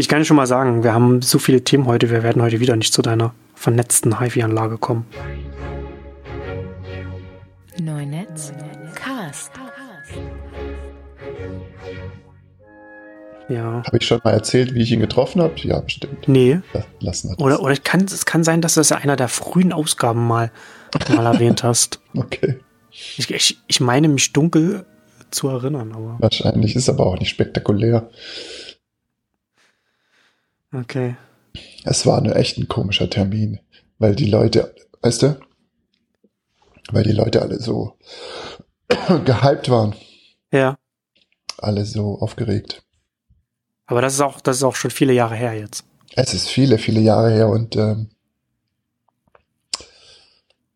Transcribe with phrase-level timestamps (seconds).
[0.00, 2.74] Ich kann schon mal sagen, wir haben so viele Themen heute, wir werden heute wieder
[2.74, 5.04] nicht zu deiner vernetzten HiFi-Anlage kommen.
[7.78, 8.50] Neunetz
[8.94, 9.52] Cast.
[13.50, 13.82] Ja.
[13.84, 15.52] Habe ich schon mal erzählt, wie ich ihn getroffen habe?
[15.56, 16.26] Ja, bestimmt.
[16.26, 16.60] Nee.
[17.00, 17.44] Lassen wir das.
[17.44, 20.26] Oder, oder es, kann, es kann sein, dass du das in einer der frühen Ausgaben
[20.26, 20.50] mal,
[21.14, 22.00] mal erwähnt hast.
[22.16, 22.56] Okay.
[22.90, 24.86] Ich, ich, ich meine mich dunkel
[25.30, 26.16] zu erinnern, aber.
[26.20, 28.08] Wahrscheinlich ist aber auch nicht spektakulär.
[30.72, 31.16] Okay.
[31.84, 33.58] Es war nur echt ein komischer Termin,
[33.98, 35.40] weil die Leute, weißt du,
[36.92, 37.96] weil die Leute alle so
[38.88, 39.94] gehypt waren,
[40.52, 40.78] Ja.
[41.58, 42.82] alle so aufgeregt.
[43.86, 45.84] Aber das ist auch, das ist auch schon viele Jahre her jetzt.
[46.14, 48.10] Es ist viele, viele Jahre her und ähm,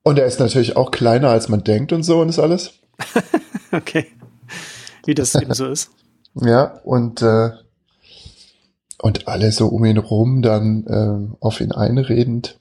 [0.02, 2.72] und er ist natürlich auch kleiner als man denkt und so und ist alles.
[3.72, 4.06] Okay.
[5.04, 5.90] Wie das eben so ist.
[6.40, 7.50] Ja, und, äh,
[9.04, 12.58] und alle so um ihn rum dann ähm, auf ihn einredend.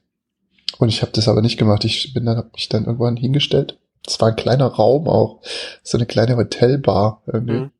[0.77, 1.85] Und ich habe das aber nicht gemacht.
[1.85, 3.79] Ich bin dann, hab mich dann irgendwann hingestellt.
[4.05, 5.39] Es war ein kleiner Raum auch,
[5.83, 7.59] so eine kleine Hotelbar irgendwie.
[7.59, 7.71] Mhm.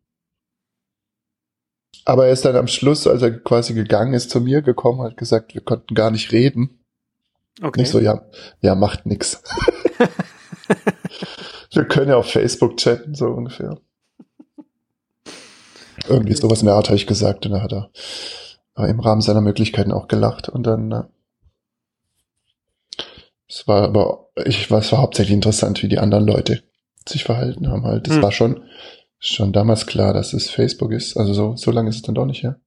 [2.05, 5.17] Aber er ist dann am Schluss, als er quasi gegangen ist, zu mir gekommen, hat
[5.17, 6.79] gesagt, wir konnten gar nicht reden.
[7.61, 7.81] Okay.
[7.81, 8.21] Nicht so, ja,
[8.61, 9.43] ja, macht nix.
[11.73, 13.77] wir können ja auf Facebook chatten, so ungefähr.
[16.07, 18.42] Irgendwie sowas in der Art habe ich gesagt und da hat er äh,
[18.75, 21.03] im Rahmen seiner Möglichkeiten auch gelacht und dann äh,
[23.47, 26.63] es war aber ich war es war hauptsächlich interessant, wie die anderen Leute
[27.07, 28.07] sich verhalten haben halt.
[28.07, 28.23] Es Hm.
[28.23, 28.63] war schon
[29.19, 31.17] schon damals klar, dass es Facebook ist.
[31.17, 32.59] Also so so lange ist es dann doch nicht her.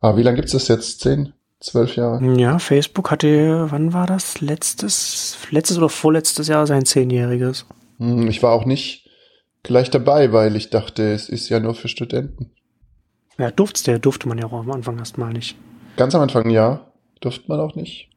[0.00, 1.00] Aber wie lange gibt's das jetzt?
[1.00, 2.22] Zehn, zwölf Jahre?
[2.38, 4.40] Ja, Facebook hatte, wann war das?
[4.40, 7.64] Letztes, letztes oder vorletztes Jahr sein Zehnjähriges.
[7.98, 9.08] Hm, Ich war auch nicht
[9.62, 12.50] gleich dabei, weil ich dachte, es ist ja nur für Studenten.
[13.38, 15.56] Ja, durfte, der durfte man ja auch am Anfang erstmal nicht.
[15.96, 16.86] Ganz am Anfang ja,
[17.20, 18.08] durfte man auch nicht.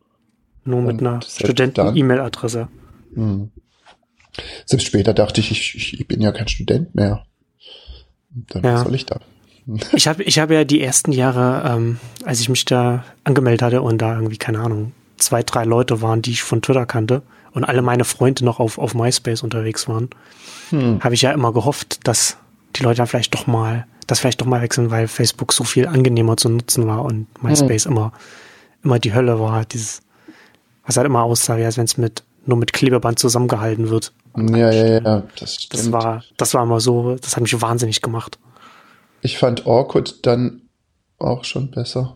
[0.64, 1.22] Nur mit Und einer?
[1.22, 2.68] Studenten-E-Mail-Adresse.
[3.14, 3.52] Hm.
[4.66, 7.26] Selbst später dachte ich, ich, ich bin ja kein Student mehr.
[8.50, 8.74] Dann Ja.
[8.76, 9.20] was soll ich da?
[9.96, 13.82] Ich habe ich hab ja die ersten Jahre, ähm, als ich mich da angemeldet hatte
[13.82, 17.64] und da irgendwie, keine Ahnung, zwei, drei Leute waren, die ich von Twitter kannte und
[17.66, 20.10] alle meine Freunde noch auf, auf MySpace unterwegs waren,
[20.70, 21.04] Hm.
[21.04, 22.38] habe ich ja immer gehofft, dass
[22.76, 25.88] die Leute dann vielleicht doch mal, das vielleicht doch mal wechseln, weil Facebook so viel
[25.88, 28.14] angenehmer zu nutzen war und MySpace immer,
[28.84, 29.66] immer die Hölle war.
[29.66, 30.02] Dieses,
[30.86, 34.14] was halt immer aussah, als wenn es mit, nur mit Klebeband zusammengehalten wird.
[34.38, 35.74] Ja, ja, ja, das stimmt.
[35.74, 38.40] Das war, das war immer so, das hat mich wahnsinnig gemacht.
[39.22, 40.62] ich fand Orkut dann
[41.20, 42.16] auch schon besser.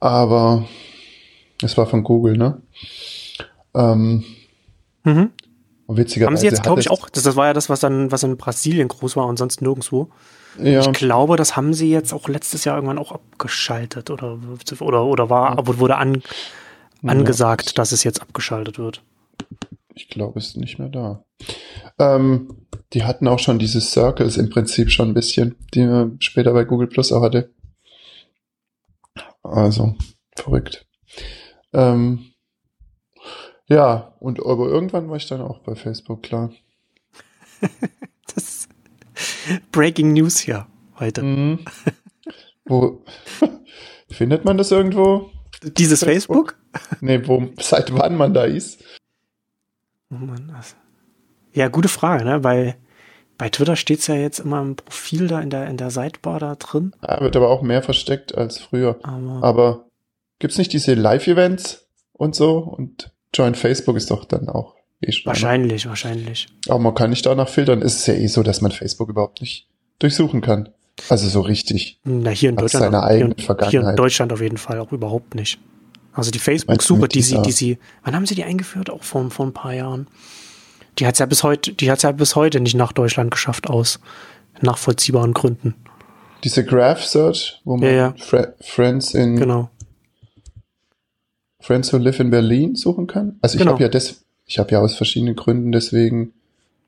[0.00, 0.64] Aber
[1.62, 2.62] es war von Google, ne?
[3.74, 4.24] Ähm,
[5.04, 5.30] Mhm.
[5.86, 8.22] witzigerweise Haben sie jetzt, glaube ich, auch, das, das war ja das, was dann, was
[8.22, 10.08] in Brasilien groß war und sonst nirgendwo.
[10.56, 14.38] Ja, Ich glaube, das haben sie jetzt auch letztes Jahr irgendwann auch abgeschaltet oder,
[14.80, 16.22] oder, oder war, wurde an,
[17.06, 19.02] angesagt, dass es jetzt abgeschaltet wird.
[19.94, 21.24] ich glaube, es ist nicht mehr da.
[21.98, 26.52] Ähm, die hatten auch schon diese Circles im Prinzip schon ein bisschen, die man später
[26.52, 27.50] bei Google Plus auch hatte.
[29.42, 29.94] Also,
[30.36, 30.86] verrückt.
[31.72, 32.32] Ähm,
[33.66, 36.50] ja, und aber irgendwann war ich dann auch bei Facebook, klar.
[39.72, 40.66] Breaking News hier
[40.98, 41.22] heute.
[41.22, 41.60] Mhm.
[42.64, 43.02] Wo
[44.08, 45.30] findet man das irgendwo?
[45.62, 46.56] Dieses Facebook?
[47.00, 48.82] Nee, wo, seit wann man da ist?
[50.10, 50.76] Oh Mann, das.
[51.52, 52.40] Ja, gute Frage, ne?
[52.40, 52.76] Bei,
[53.36, 56.54] bei Twitter steht's ja jetzt immer im Profil da in der, in der Sidebar da
[56.54, 56.94] drin.
[57.00, 58.98] Ah, wird aber auch mehr versteckt als früher.
[59.02, 59.86] Aber Aber
[60.38, 62.58] gibt's nicht diese Live-Events und so?
[62.58, 66.46] Und Join Facebook ist doch dann auch eh wahrscheinlich, wahrscheinlich.
[66.68, 67.82] Aber man kann nicht danach filtern.
[67.82, 70.68] Es ist ja eh so, dass man Facebook überhaupt nicht durchsuchen kann.
[71.08, 72.00] Also so richtig.
[72.04, 72.84] Na, hier in Hat Deutschland.
[72.86, 73.98] seine hier, eigene in- hier in Vergangenheit.
[73.98, 75.58] Deutschland auf jeden Fall auch überhaupt nicht.
[76.12, 78.90] Also die Facebook-Suche, die sie, die sie, wann haben sie die eingeführt?
[78.90, 80.08] Auch vor, vor ein paar Jahren.
[80.98, 84.00] Die hat's ja bis heute, die hat's ja bis heute nicht nach Deutschland geschafft aus
[84.60, 85.74] nachvollziehbaren Gründen.
[86.42, 88.14] Diese Graph Search, wo man Ja, ja.
[88.18, 89.70] Fre Friends in Genau.
[91.60, 93.38] Friends Who Live in Berlin suchen kann.
[93.40, 93.72] Also ich Genau.
[93.72, 96.32] habe ja das, ich habe ja aus verschiedenen Gründen deswegen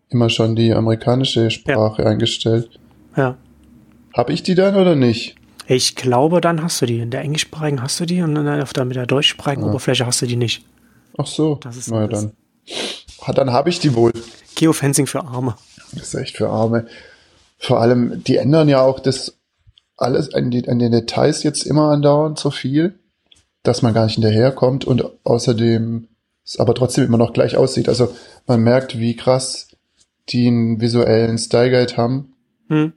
[0.08, 2.68] immer schon die amerikanische Sprache eingestellt.
[3.16, 3.36] Ja.
[4.16, 5.36] Habe ich die dann oder nicht?
[5.68, 6.98] Ich glaube, dann hast du die.
[6.98, 10.20] In der englischsprachigen hast du die und dann auf der, mit der deutschsprachigen Oberfläche hast
[10.22, 10.64] du die nicht.
[11.16, 11.56] Ach so.
[11.62, 12.32] Das ist- Na ja, das- dann.
[13.20, 14.12] Ah, dann habe ich die wohl.
[14.56, 15.54] Geofencing für Arme.
[15.92, 16.86] Das ist echt für Arme.
[17.58, 19.38] Vor allem, die ändern ja auch das
[19.96, 22.98] alles an, die, an den Details jetzt immer andauernd so viel,
[23.62, 26.08] dass man gar nicht hinterherkommt und außerdem
[26.44, 27.88] es aber trotzdem immer noch gleich aussieht.
[27.88, 28.14] Also
[28.46, 29.68] man merkt, wie krass
[30.28, 32.34] die einen visuellen Style Guide haben,
[32.68, 32.92] Hm.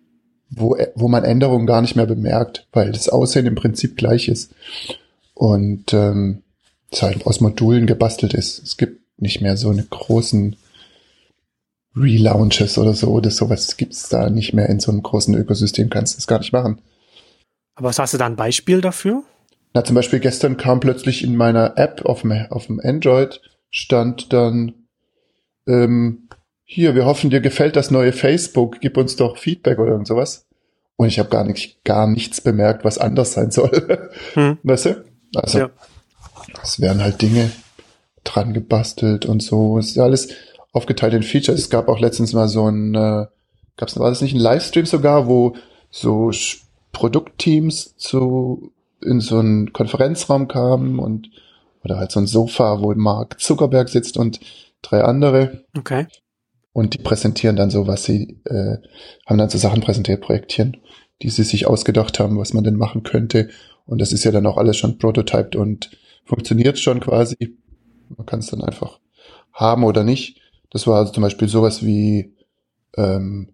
[0.49, 4.53] wo, wo man Änderungen gar nicht mehr bemerkt, weil das Aussehen im Prinzip gleich ist.
[5.33, 6.43] Und ähm,
[6.91, 8.61] es halt aus Modulen gebastelt ist.
[8.61, 10.55] Es gibt nicht mehr so eine großen
[11.95, 16.13] Relaunches oder so oder sowas gibt's da nicht mehr in so einem großen Ökosystem, kannst
[16.13, 16.81] du das gar nicht machen.
[17.75, 19.23] Aber was hast du da ein Beispiel dafür?
[19.73, 24.31] Na, zum Beispiel gestern kam plötzlich in meiner App auf dem, auf dem Android stand
[24.31, 24.73] dann,
[25.67, 26.29] ähm,
[26.63, 30.47] hier, wir hoffen, dir gefällt das neue Facebook, gib uns doch Feedback oder irgend sowas.
[30.95, 34.09] Und ich habe gar nicht, gar nichts bemerkt, was anders sein soll.
[34.35, 34.57] Hm.
[34.63, 35.03] Weißt du?
[35.35, 35.69] Also, ja.
[36.61, 37.51] es werden halt Dinge
[38.23, 39.77] dran gebastelt und so.
[39.77, 40.29] Es ist alles
[40.71, 41.59] aufgeteilt in Features.
[41.59, 43.25] Es gab auch letztens mal so ein, äh,
[43.77, 45.55] gab's, war das nicht ein Livestream sogar, wo
[45.89, 46.31] so
[46.91, 48.71] Produktteams zu
[49.03, 51.29] in so einen Konferenzraum kamen und
[51.83, 54.39] oder halt so ein Sofa, wo Mark Zuckerberg sitzt und
[54.81, 55.65] drei andere.
[55.77, 56.07] Okay.
[56.71, 58.77] Und die präsentieren dann so, was sie, äh,
[59.27, 60.77] haben dann so Sachen präsentiert, projektieren,
[61.21, 63.49] die sie sich ausgedacht haben, was man denn machen könnte.
[63.85, 65.91] Und das ist ja dann auch alles schon prototyped und
[66.25, 67.57] funktioniert schon quasi.
[68.15, 68.99] Man kann es dann einfach
[69.51, 70.41] haben oder nicht.
[70.71, 72.33] Das war also zum Beispiel sowas wie
[72.97, 73.52] ähm,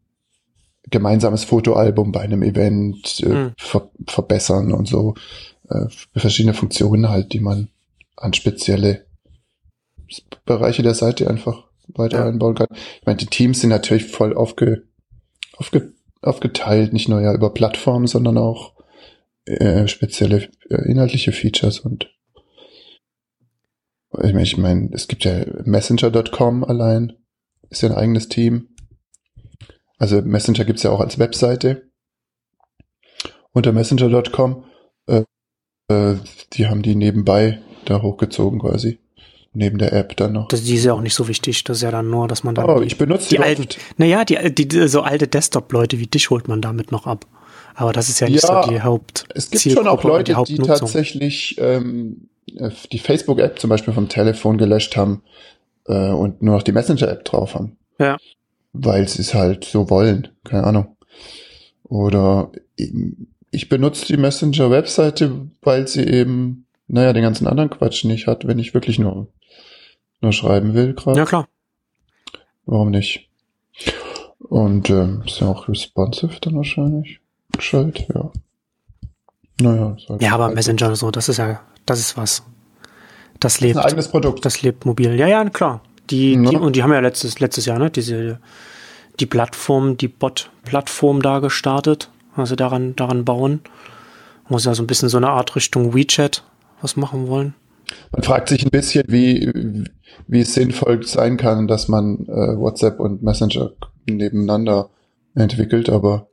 [0.89, 3.53] gemeinsames Fotoalbum bei einem Event äh, mhm.
[3.57, 5.15] ver verbessern und so.
[5.69, 5.85] Äh,
[6.15, 7.69] verschiedene Funktionen halt, die man
[8.15, 9.05] an spezielle
[10.45, 12.25] Bereiche der Seite einfach weiter ja.
[12.25, 12.67] einbauen kann.
[12.71, 14.83] Ich meine, die Teams sind natürlich voll aufge,
[15.57, 18.73] aufge, aufgeteilt, nicht nur ja über Plattformen, sondern auch
[19.45, 22.09] äh, spezielle äh, inhaltliche Features und
[24.11, 27.13] ich meine, ich mein, es gibt ja Messenger.com allein,
[27.69, 28.68] ist ja ein eigenes Team.
[29.99, 31.89] Also Messenger gibt's ja auch als Webseite.
[33.51, 34.63] Unter Messenger.com,
[35.07, 35.23] äh,
[35.89, 36.15] äh,
[36.53, 38.99] die haben die nebenbei da hochgezogen quasi.
[39.51, 40.47] Neben der App dann noch.
[40.47, 41.63] Das, die ist ja auch nicht so wichtig.
[41.63, 42.69] Das ist ja dann nur, dass man dann.
[42.69, 43.67] Oh, ich benutze die, die alten.
[43.97, 47.25] Naja, die, die, so alte Desktop-Leute wie dich holt man damit noch ab.
[47.73, 49.25] Aber das ist ja nicht ja, so die Haupt.
[49.33, 52.29] Es gibt schon auch Leute, die, die tatsächlich ähm,
[52.91, 55.23] die Facebook-App zum Beispiel vom Telefon gelöscht haben
[55.87, 57.75] äh, und nur noch die Messenger-App drauf haben.
[57.99, 58.17] Ja
[58.73, 60.27] weil sie es halt so wollen.
[60.43, 60.97] Keine Ahnung.
[61.83, 62.51] Oder
[63.51, 68.59] ich benutze die Messenger-Webseite, weil sie eben, naja, den ganzen anderen Quatsch nicht hat, wenn
[68.59, 69.27] ich wirklich nur,
[70.21, 71.17] nur schreiben will gerade.
[71.17, 71.47] Ja, klar.
[72.65, 73.27] Warum nicht?
[74.37, 77.19] Und ähm, ist ja auch responsive dann wahrscheinlich.
[77.51, 78.31] Gescheit, ja.
[79.61, 79.97] Naja.
[80.07, 82.43] Halt ja, aber halt Messenger so, das ist ja, das ist was.
[83.39, 83.75] Das lebt.
[83.75, 84.45] Das ist ein eigenes Produkt.
[84.45, 85.15] Das lebt mobil.
[85.15, 85.81] Ja, ja, klar.
[86.09, 88.39] Die, die, und die haben ja letztes, letztes Jahr, ne, diese,
[89.19, 93.61] die Plattform, die Bot-Plattform da gestartet, also daran, daran bauen.
[94.47, 96.43] Muss ja so ein bisschen so eine Art Richtung WeChat
[96.81, 97.53] was machen wollen.
[98.11, 99.85] Man fragt sich ein bisschen, wie,
[100.27, 103.71] wie es sinnvoll sein kann, dass man äh, WhatsApp und Messenger
[104.07, 104.89] nebeneinander
[105.35, 106.27] entwickelt, aber.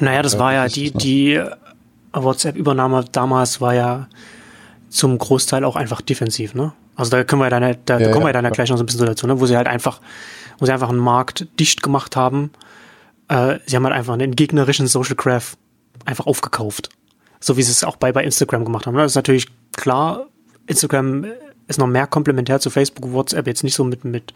[0.00, 1.42] Naja, das äh, war ja die, die
[2.12, 4.08] WhatsApp-Übernahme damals war ja
[4.88, 6.72] zum Großteil auch einfach defensiv, ne?
[6.96, 8.86] Also da können wir dann, da ja, kommen wir dann ja gleich noch so ein
[8.86, 9.40] bisschen so dazu, ne?
[9.40, 10.00] wo sie halt einfach,
[10.58, 12.50] wo sie einfach einen Markt dicht gemacht haben.
[13.28, 15.56] Äh, sie haben halt einfach einen gegnerischen Social Graph
[16.04, 16.90] einfach aufgekauft.
[17.40, 18.94] So wie sie es auch bei, bei Instagram gemacht haben.
[18.94, 19.02] Ne?
[19.02, 20.26] Das ist natürlich klar,
[20.66, 21.26] Instagram
[21.66, 24.32] ist noch mehr komplementär zu Facebook, WhatsApp jetzt nicht so mit, mit,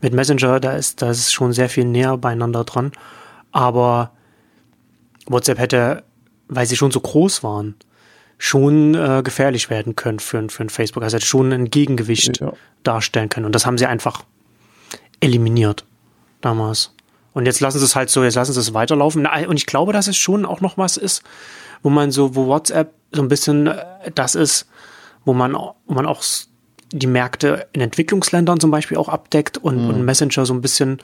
[0.00, 2.92] mit Messenger, da ist, da ist schon sehr viel näher beieinander dran.
[3.52, 4.12] Aber
[5.26, 6.04] WhatsApp hätte,
[6.48, 7.74] weil sie schon so groß waren,
[8.38, 11.02] schon äh, gefährlich werden können für, für ein Facebook.
[11.02, 12.52] Also schon ein Gegengewicht ja.
[12.84, 13.46] darstellen können.
[13.46, 14.22] Und das haben sie einfach
[15.20, 15.84] eliminiert
[16.40, 16.94] damals.
[17.34, 19.26] Und jetzt lassen sie es halt so, jetzt lassen sie es weiterlaufen.
[19.26, 21.22] Und ich glaube, dass es schon auch noch was ist,
[21.82, 24.68] wo man so, wo WhatsApp so ein bisschen äh, das ist,
[25.24, 26.22] wo man, wo man auch
[26.92, 29.90] die Märkte in Entwicklungsländern zum Beispiel auch abdeckt und, mhm.
[29.90, 30.98] und Messenger so ein bisschen,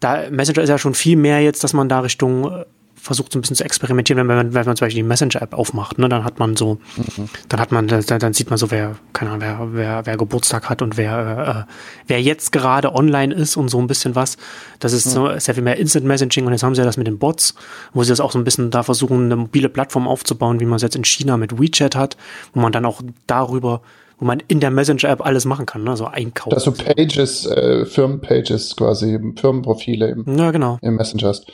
[0.00, 2.64] da Messenger ist ja schon viel mehr jetzt, dass man da Richtung äh,
[3.00, 5.98] versucht so ein bisschen zu experimentieren, wenn man, wenn man zum Beispiel die Messenger-App aufmacht,
[5.98, 7.28] ne, dann hat man so, mhm.
[7.48, 10.68] dann hat man, dann, dann sieht man so, wer, keine Ahnung, wer, wer, wer Geburtstag
[10.68, 11.72] hat und wer, äh,
[12.06, 14.36] wer jetzt gerade online ist und so ein bisschen was.
[14.78, 17.06] Das ist so sehr viel mehr Instant Messaging und jetzt haben sie ja das mit
[17.06, 17.54] den Bots,
[17.92, 20.76] wo sie das auch so ein bisschen da versuchen, eine mobile Plattform aufzubauen, wie man
[20.76, 22.16] es jetzt in China mit WeChat hat,
[22.52, 23.82] wo man dann auch darüber
[24.18, 25.96] wo man in der Messenger-App alles machen kann, ne?
[25.96, 26.50] so einkaufen.
[26.54, 30.78] Dass du Pages, äh, Firmenpages quasi, Firmenprofile im, ja, genau.
[30.82, 31.46] im Messenger hast.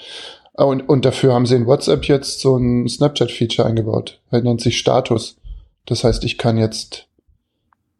[0.54, 4.20] Ah, und, und dafür haben sie in WhatsApp jetzt so ein Snapchat-Feature eingebaut.
[4.30, 5.36] Er nennt sich Status.
[5.84, 7.08] Das heißt, ich kann jetzt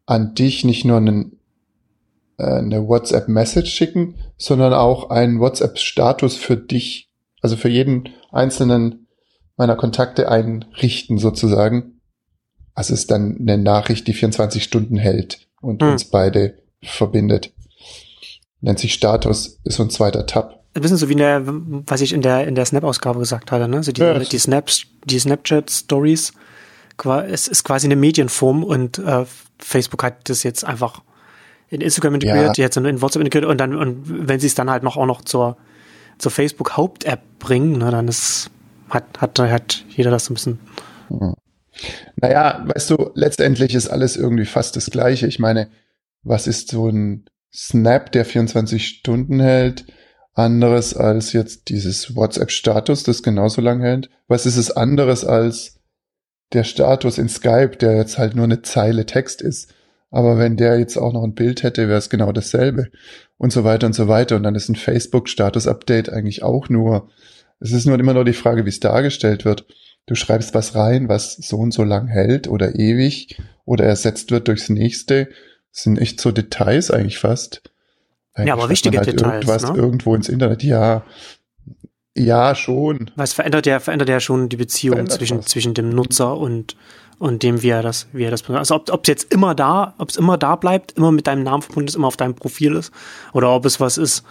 [0.05, 1.39] an dich nicht nur einen,
[2.37, 7.09] äh, eine WhatsApp-Message schicken, sondern auch einen WhatsApp-Status für dich,
[7.41, 9.07] also für jeden einzelnen
[9.57, 12.01] meiner Kontakte einrichten sozusagen.
[12.73, 15.91] Also ist dann eine Nachricht, die 24 Stunden hält und hm.
[15.91, 17.51] uns beide verbindet.
[18.61, 20.64] Nennt sich Status, ist so ein zweiter Tab.
[20.75, 23.67] Ein bisschen so wie in der, was ich in der, in der Snap-Ausgabe gesagt hatte,
[23.67, 23.81] ne?
[23.81, 24.19] So die, Ja.
[24.19, 26.33] die Snaps, die Snapchat-Stories,
[27.27, 29.25] es ist quasi eine Medienform und äh,
[29.59, 31.01] Facebook hat das jetzt einfach
[31.69, 34.69] in Instagram integriert, jetzt in, in WhatsApp integriert und dann, und wenn sie es dann
[34.69, 35.57] halt noch auch noch zur,
[36.17, 38.49] zur Facebook-Haupt-App bringen, ne, dann ist,
[38.89, 40.59] hat, hat, hat jeder das so ein bisschen.
[42.17, 45.27] Naja, weißt du, letztendlich ist alles irgendwie fast das Gleiche.
[45.27, 45.69] Ich meine,
[46.23, 49.85] was ist so ein Snap, der 24 Stunden hält,
[50.35, 54.09] anderes als jetzt dieses WhatsApp-Status, das genauso lang hält?
[54.27, 55.79] Was ist es anderes als
[56.53, 59.73] der Status in Skype, der jetzt halt nur eine Zeile Text ist?
[60.11, 62.89] Aber wenn der jetzt auch noch ein Bild hätte, wäre es genau dasselbe.
[63.37, 64.35] Und so weiter und so weiter.
[64.35, 67.09] Und dann ist ein Facebook-Status-Update eigentlich auch nur,
[67.59, 69.65] es ist nur immer nur die Frage, wie es dargestellt wird.
[70.05, 74.47] Du schreibst was rein, was so und so lang hält oder ewig oder ersetzt wird
[74.47, 75.29] durchs nächste.
[75.71, 77.63] Das sind echt so Details eigentlich fast.
[78.35, 79.77] Eigentlich Ja, aber wichtige halt Details, Irgendwas ne?
[79.77, 80.61] irgendwo ins Internet.
[80.63, 81.03] Ja,
[82.17, 83.11] ja, schon.
[83.15, 85.45] Was verändert ja, verändert ja schon die Beziehung Verändert zwischen, was.
[85.45, 86.75] zwischen dem Nutzer und,
[87.19, 89.95] und dem, wie er das, wie er das, also ob, ob es jetzt immer da,
[89.97, 92.75] ob es immer da bleibt, immer mit deinem Namen verbunden ist, immer auf deinem Profil
[92.75, 92.93] ist,
[93.33, 94.23] oder ob es was ist,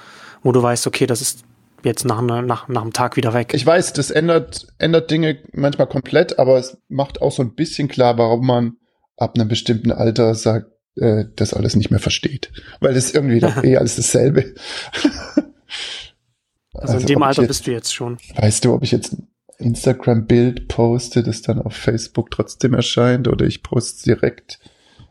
[0.42, 1.44] wo du weißt, okay, das ist
[1.82, 3.52] jetzt nach, einer- nach, nach einem Tag wieder weg.
[3.52, 7.88] Ich weiß, das ändert, ändert Dinge manchmal komplett, aber es macht auch so ein bisschen
[7.88, 8.72] klar, warum man
[9.18, 12.52] ab einem bestimmten Alter sagt, äh, das alles nicht mehr versteht.
[12.80, 14.54] Weil das irgendwie doch eh alles dasselbe.
[16.72, 18.18] also in dem ob ich Alter jetzt- bist du jetzt schon.
[18.36, 23.46] Weißt du, ob ich jetzt ein Instagram-Bild poste, das dann auf Facebook trotzdem erscheint, oder
[23.46, 24.58] ich poste direkt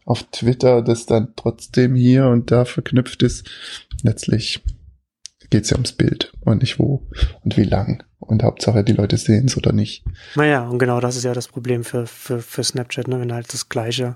[0.05, 3.49] auf Twitter, das dann trotzdem hier und da verknüpft ist?
[4.03, 4.61] Letztlich
[5.49, 7.07] geht's ja ums Bild und nicht wo
[7.43, 8.03] und wie lang.
[8.19, 10.03] Und Hauptsache, die Leute sehen es oder nicht.
[10.35, 13.19] Naja, und genau das ist ja das Problem für, für, für Snapchat, ne?
[13.19, 14.15] wenn halt das Gleiche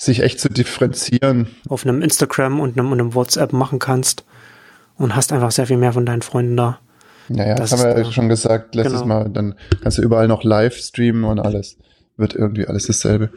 [0.00, 1.48] Sich echt zu differenzieren.
[1.68, 4.24] auf einem Instagram und einem, und einem WhatsApp machen kannst
[4.96, 6.78] und hast einfach sehr viel mehr von deinen Freunden da.
[7.28, 9.22] Naja, Das das, haben wir ja schon gesagt letztes Genau.
[9.24, 9.30] Mal.
[9.30, 11.76] Dann kannst du überall noch live streamen und alles.
[12.16, 13.30] Wird irgendwie alles dasselbe.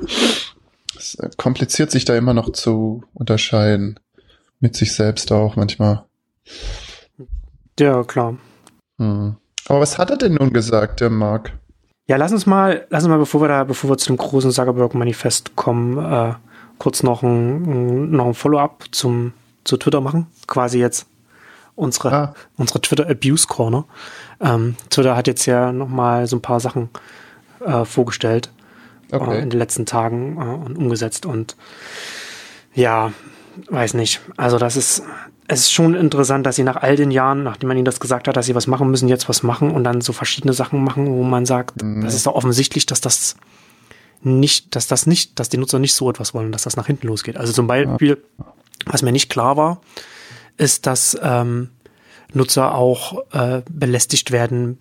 [0.97, 3.99] Es äh, kompliziert sich da immer noch zu unterscheiden.
[4.59, 6.03] Mit sich selbst auch manchmal.
[7.79, 8.37] Ja, klar.
[8.99, 9.35] Hm.
[9.67, 11.53] Aber was hat er denn nun gesagt, der Mark?
[12.07, 14.51] Ja, lass uns mal, lass uns mal, bevor wir da, bevor wir zu dem großen
[14.51, 16.33] Zuckerberg-Manifest kommen, äh,
[16.81, 19.33] kurz noch ein, noch ein Follow-up zum,
[19.63, 20.25] zu Twitter machen.
[20.47, 21.05] Quasi jetzt
[21.75, 22.33] unsere, Ah.
[22.57, 23.85] unsere Twitter Abuse Corner.
[24.39, 26.89] Ähm, Twitter hat jetzt ja noch mal so ein paar Sachen
[27.63, 28.49] äh, vorgestellt
[29.11, 29.39] äh, Okay.
[29.41, 31.55] in den letzten Tagen äh, und umgesetzt und
[32.73, 33.11] ja,
[33.69, 34.21] weiß nicht.
[34.37, 35.03] Also das ist,
[35.47, 38.27] es ist schon interessant, dass sie nach all den Jahren, nachdem man ihnen das gesagt
[38.27, 41.07] hat, dass sie was machen müssen, jetzt was machen und dann so verschiedene Sachen machen,
[41.11, 42.01] wo man sagt, Mhm.
[42.01, 43.35] das ist doch offensichtlich, dass das
[44.23, 47.07] nicht, dass das nicht, dass die Nutzer nicht so etwas wollen, dass das nach hinten
[47.07, 47.37] losgeht.
[47.37, 48.17] Also zum Beispiel,
[48.85, 49.81] was mir nicht klar war,
[50.57, 51.69] ist, dass ähm,
[52.33, 54.77] Nutzer auch äh, belästigt werden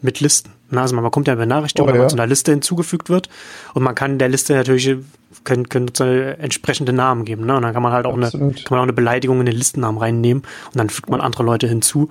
[0.00, 0.50] mit Listen.
[0.70, 2.08] Na, also man bekommt ja eine Benachrichtigung, Oh, wenn man ja.
[2.08, 3.28] zu einer Liste hinzugefügt wird
[3.74, 4.96] und man kann der Liste natürlich
[5.44, 7.44] können, können Nutzer entsprechende Namen geben.
[7.44, 7.56] Ne?
[7.56, 9.98] Und dann kann man halt auch eine, kann man auch eine Beleidigung in den Listennamen
[9.98, 12.08] reinnehmen und dann fügt man andere Leute hinzu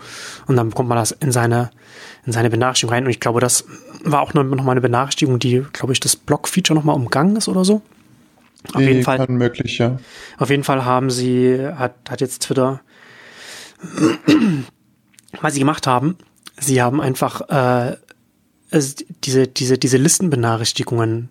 [0.47, 1.71] und dann bekommt man das in seine
[2.25, 3.03] in seine Benachrichtigung rein.
[3.03, 3.65] Und ich glaube, das
[4.03, 7.35] war auch noch noch mal eine Benachrichtigung, die, glaube ich, das Block-Feature noch mal umgangen
[7.35, 7.81] ist oder so.
[8.73, 9.25] Auf Die jeden Fall.
[9.27, 9.97] Möglich, ja.
[10.37, 12.79] Auf jeden Fall haben sie, hat, hat jetzt Twitter,
[15.41, 16.17] was sie gemacht haben,
[16.59, 17.97] sie haben einfach äh,
[18.69, 21.29] es- diese, diese, diese Listenbenachrichtigungen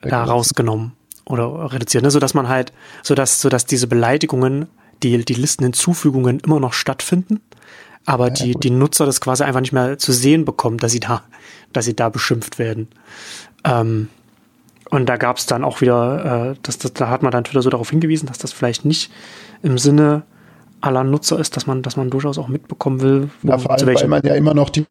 [0.00, 0.92] da rausgenommen
[1.26, 2.10] oder reduziert, ne?
[2.10, 4.68] sodass man halt, sodass, sodass diese Beleidigungen,
[5.02, 7.40] die, die Listenhinzufügungen immer noch stattfinden,
[8.06, 8.64] aber die, gut.
[8.64, 11.22] die Nutzer das quasi einfach nicht mehr zu sehen bekommen, dass sie da,
[11.72, 12.88] dass sie da beschimpft werden.
[13.64, 14.08] Ähm,
[14.90, 17.62] und da gab es dann auch wieder, äh, dass, das, da hat man dann Twitter
[17.62, 19.10] so darauf hingewiesen, dass das vielleicht nicht
[19.62, 20.22] im Sinne
[20.80, 23.86] aller Nutzer ist, dass man, dass man durchaus auch mitbekommen will, wo, Ja, vor allem,
[23.86, 24.84] weil man ja immer noch die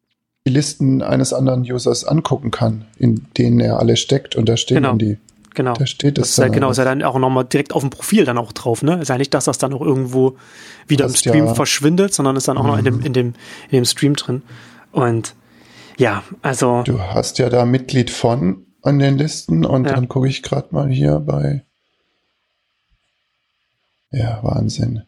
[0.46, 4.76] die Listen eines anderen Users angucken kann, in denen er alle steckt und da stehen
[4.76, 4.90] Genau.
[4.90, 5.18] dann die.
[5.54, 5.74] genau.
[5.74, 7.90] da steht das es ist ja, genau, ist ja dann auch nochmal direkt auf dem
[7.90, 8.98] Profil dann auch drauf, ne?
[9.00, 10.36] Ist ja nicht, dass das dann auch irgendwo
[10.86, 11.56] wieder im Das Stream ja- Mhm.
[11.56, 13.26] verschwindet, sondern ist dann auch noch in dem, in dem,
[13.68, 14.42] in dem Stream drin.
[14.92, 15.34] Und
[15.98, 19.94] ja, also Du hast ja da Mitglied von an den Listen und Ja.
[19.94, 21.64] dann gucke ich gerade mal hier bei.
[24.10, 25.02] Ja, Wahnsinn.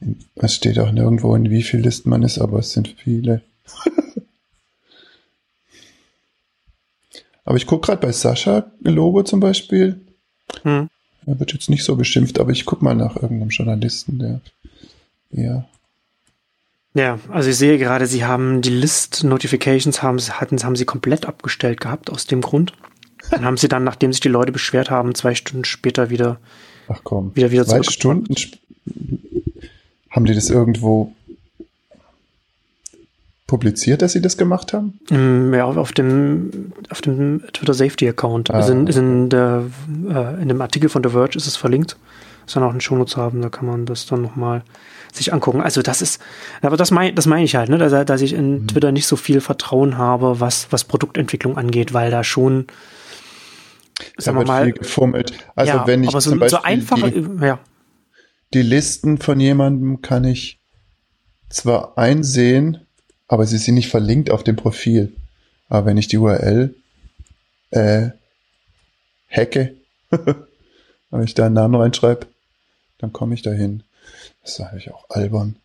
[0.00, 3.42] In- Es steht auch nirgendwo, in wie viel Listen man ist, aber es sind viele.
[7.44, 10.00] aber ich gucke gerade bei Sascha Lobo zum Beispiel.
[10.62, 10.88] hm,
[11.26, 14.40] Er wird jetzt nicht so beschimpft, aber ich guck mal nach irgendeinem Journalisten, der
[15.32, 15.66] ja.
[16.94, 21.24] Ja, also ich sehe gerade, sie haben die List-Notifications haben, sie- hatten, haben sie komplett
[21.26, 22.72] abgestellt gehabt aus dem Grund.
[23.30, 26.40] Dann haben sie dann, nachdem sich die Leute beschwert haben, zwei Stunden später wieder.
[26.88, 27.82] Ach komm, Wieder- wieder zwei.
[27.84, 28.34] Stunden
[30.10, 31.12] haben die das irgendwo
[33.46, 34.98] publiziert, dass sie das gemacht haben?
[35.52, 38.50] Ja, auf dem, auf dem Twitter Safety Account.
[38.50, 39.64] Ah, ist in, in, der,
[40.40, 41.96] in dem Artikel von The Verge ist es verlinkt.
[42.46, 44.62] Ist dann auch ein Shownotes haben, da kann man das dann nochmal
[45.12, 45.60] sich angucken.
[45.60, 46.20] Also das ist,
[46.62, 49.16] aber das meine das meine ich halt, ne, dass, dass ich in Twitter nicht so
[49.16, 52.66] viel Vertrauen habe, was, was Produktentwicklung angeht, weil da schon,
[54.16, 55.32] Da sagen wir wird mal, viel gefummelt.
[55.54, 57.58] Also ja, wenn ich aber so, zum Beispiel so einfache, die, ja,
[58.54, 60.58] die Listen von jemandem kann ich
[61.48, 62.86] zwar einsehen,
[63.28, 65.12] aber sie sind nicht verlinkt auf dem Profil.
[65.68, 66.74] Aber wenn ich die URL
[67.70, 68.08] äh,
[69.30, 69.74] hacke,
[71.10, 72.26] wenn ich da einen Namen reinschreibe,
[72.98, 73.84] dann komme ich dahin.
[74.42, 75.56] Das ist eigentlich auch albern.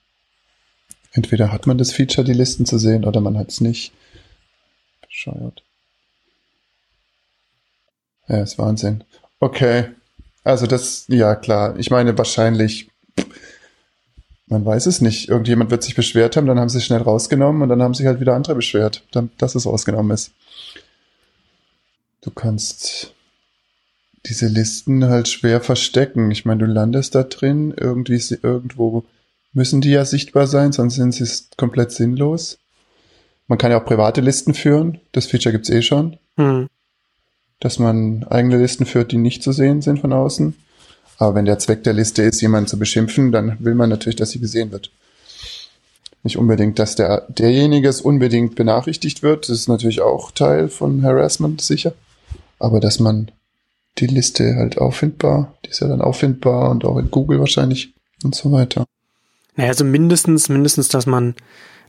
[1.14, 3.94] Entweder hat man das Feature, die Listen zu sehen, oder man hat es nicht.
[5.08, 5.64] Bescheuert.
[8.28, 9.04] Ja, ist Wahnsinn.
[9.40, 9.92] Okay.
[10.44, 11.78] Also das, ja klar.
[11.80, 12.90] Ich meine, wahrscheinlich,
[14.48, 15.30] man weiß es nicht.
[15.30, 18.06] Irgendjemand wird sich beschwert haben, dann haben sie es schnell rausgenommen und dann haben sich
[18.06, 19.04] halt wieder andere beschwert,
[19.38, 20.32] dass es rausgenommen ist.
[22.22, 23.15] Du kannst
[24.28, 26.32] diese Listen halt schwer verstecken.
[26.32, 29.06] Ich meine, du landest da drin, irgendwie irgendwo
[29.54, 31.26] müssen die ja sichtbar sein, sonst sind sie
[31.58, 32.58] komplett sinnlos.
[33.48, 35.00] Man kann ja auch private Listen führen.
[35.12, 36.68] Das Feature gibt's eh schon hm,
[37.60, 40.56] dass man eigene Listen führt, die nicht zu sehen sind von außen.
[41.18, 44.32] Aber wenn der Zweck der Liste ist, jemanden zu beschimpfen, dann will man natürlich, dass
[44.32, 44.92] sie gesehen wird.
[46.24, 49.48] Nicht unbedingt, dass der, derjenige es unbedingt benachrichtigt wird.
[49.48, 51.94] Das ist natürlich auch Teil von Harassment, sicher.
[52.60, 53.32] Aber dass man
[53.98, 58.36] die Liste halt auffindbar, die ist ja dann auffindbar und auch in Google wahrscheinlich und
[58.36, 58.86] so weiter.
[59.56, 61.34] Naja, also mindestens, mindestens, dass man,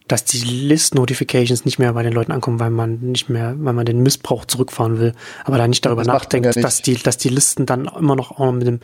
[0.06, 3.86] dass die List-Notifications nicht mehr bei den Leuten ankommen, weil man nicht mehr, weil man
[3.86, 6.64] den Missbrauch zurückfahren will, aber da nicht darüber Das nachdenkt, ja nicht.
[6.64, 8.80] dass die, dass die Listen dann immer noch auch mit dem,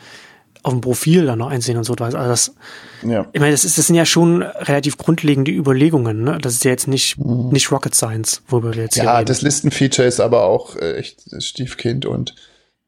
[0.65, 1.95] auf dem Profil dann noch einsehen und so.
[1.95, 2.55] Also das,
[3.03, 3.27] Ja.
[3.33, 6.39] ich meine, das, ist, das sind ja schon relativ grundlegende Überlegungen, ne?
[6.41, 9.09] Das ist ja jetzt nicht, nicht Rocket Science, worüber wir jetzt hier Mhm.
[9.09, 9.27] Ja, reden.
[9.27, 12.35] das Listenfeature ist aber auch äh, echt Stiefkind und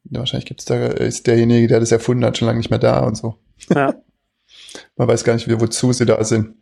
[0.09, 3.15] wahrscheinlich gibt's da, ist derjenige, der das erfunden hat, schon lange nicht mehr da und
[3.17, 3.35] so.
[3.73, 3.93] ja.
[4.97, 6.55] Man weiß gar nicht, wozu sie da sind.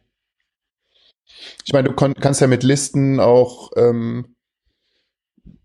[1.66, 4.36] Ich meine, du kannst ja mit Listen auch, ähm,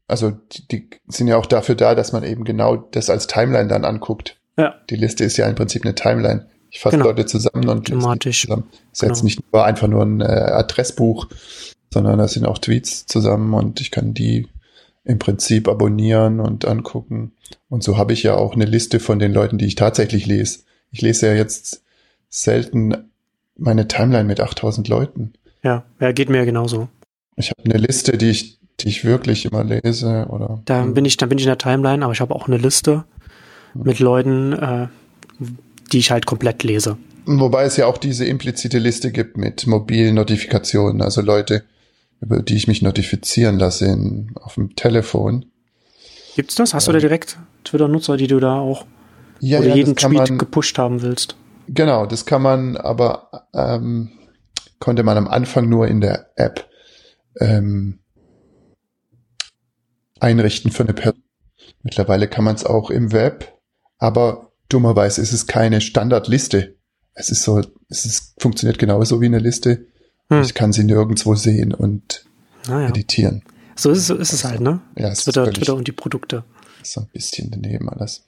[0.07, 3.69] also die, die sind ja auch dafür da, dass man eben genau das als Timeline
[3.69, 4.41] dann anguckt.
[4.57, 6.49] ja, Die Liste ist ja im Prinzip eine Timeline.
[6.71, 7.09] Ich fasse Genau.
[7.11, 8.43] Leute zusammen und Thematisch.
[8.43, 8.69] zusammen.
[8.93, 9.25] Ist jetzt Genau.
[9.25, 11.27] nicht nur einfach nur ein äh, Adressbuch,
[11.93, 14.49] sondern da sind auch Tweets zusammen und ich kann die
[15.09, 17.33] im Prinzip abonnieren und angucken.
[17.69, 20.61] Und so habe ich ja auch eine Liste von den Leuten, die ich tatsächlich lese.
[20.93, 21.83] Ich lese ja jetzt
[22.29, 22.95] selten
[23.57, 25.33] meine Timeline mit 8000 Leuten.
[25.65, 26.89] ja, ja, geht mir ja genauso.
[27.37, 30.61] Ich habe eine Liste, die ich, die ich wirklich immer lese oder.
[30.67, 33.05] Da bin ich, da bin ich in der Timeline, aber ich habe auch eine Liste
[33.75, 34.89] mit Leuten, äh,
[35.91, 36.99] die ich halt komplett lese.
[37.25, 41.65] Wobei es ja auch diese implizite Liste gibt mit mobilen Notifikationen, also Leute,
[42.21, 45.47] über die ich mich notifizieren lasse in, auf dem Telefon.
[46.37, 46.75] Gibt's das?
[46.75, 48.87] Hast du da direkt Twitter-Nutzer, die du da auch
[49.41, 51.37] Ja, oder ja, jeden Tweet man, gepusht haben willst?
[51.69, 54.11] genau, das kann man, aber ähm,
[54.79, 56.69] konnte man am Anfang nur in der App
[57.41, 58.01] ähm,
[60.21, 61.23] einrichten für eine Person.
[61.83, 63.57] Mittlerweile kann man es auch im Web,
[63.99, 66.77] aber dummerweise ist es keine Standardliste.
[67.15, 69.87] Es ist so, es ist, funktioniert genauso wie eine Liste.
[70.31, 70.43] Hm.
[70.43, 72.25] Ich kann sie nirgendwo sehen und
[72.69, 73.43] Naja, editieren.
[73.77, 74.81] so ist es, so ist es halt, ne?
[74.97, 76.45] Ja, es ist Twitter, völlig- Twitter und die Produkte.
[76.83, 78.25] so ein bisschen daneben alles.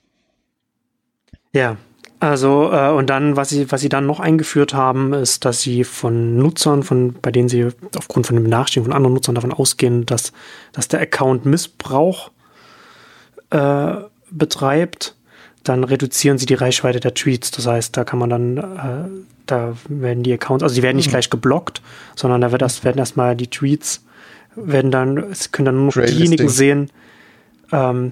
[1.53, 1.77] Ja,
[2.19, 5.83] also äh, und dann, was sie, was sie dann noch eingeführt haben, ist, dass sie
[5.83, 10.05] von Nutzern, von bei denen sie aufgrund von dem Benachrichtigung von anderen Nutzern davon ausgehen,
[10.05, 10.31] dass,
[10.71, 12.31] dass der Account Missbrauch
[13.49, 13.93] äh,
[14.29, 15.15] betreibt,
[15.63, 17.51] dann reduzieren sie die Reichweite der Tweets.
[17.51, 21.07] Das heißt, da kann man dann, äh, da werden die Accounts, also die werden nicht
[21.07, 21.11] Mhm.
[21.11, 21.81] gleich geblockt,
[22.15, 24.03] sondern da wird das, werden erstmal die Tweets,
[24.55, 26.89] werden dann, es können dann nur noch diejenigen sehen,
[27.71, 28.11] ähm,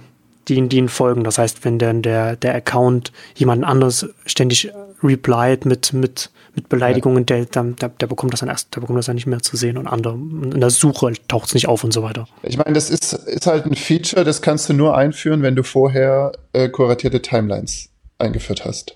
[0.50, 1.24] die, ihnen- die ihnen folgen.
[1.24, 7.26] Das heißt, wenn dann der, der Account jemand anders ständig replied mit, mit, mit Beleidigungen,
[7.26, 9.56] der, der, der, der bekommt das dann erst, der bekommt das dann nicht mehr zu
[9.56, 12.28] sehen und andere, in der Suche taucht es nicht auf und so weiter.
[12.44, 15.64] Ich meine, das ist, ist halt ein Feature, das kannst du nur einführen, wenn du
[15.64, 18.96] vorher äh, kuratierte Timelines eingeführt hast.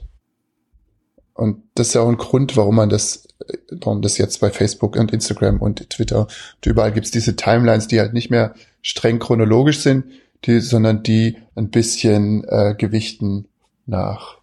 [1.35, 4.51] Und das ist ja auch ein Grund, warum man das, äh, warum das jetzt bei
[4.51, 9.19] Facebook und Instagram und Twitter und überall gibt's diese Timelines, die halt nicht mehr streng
[9.19, 10.05] chronologisch sind,
[10.45, 13.47] die, sondern die ein bisschen äh, gewichten
[13.85, 14.37] nach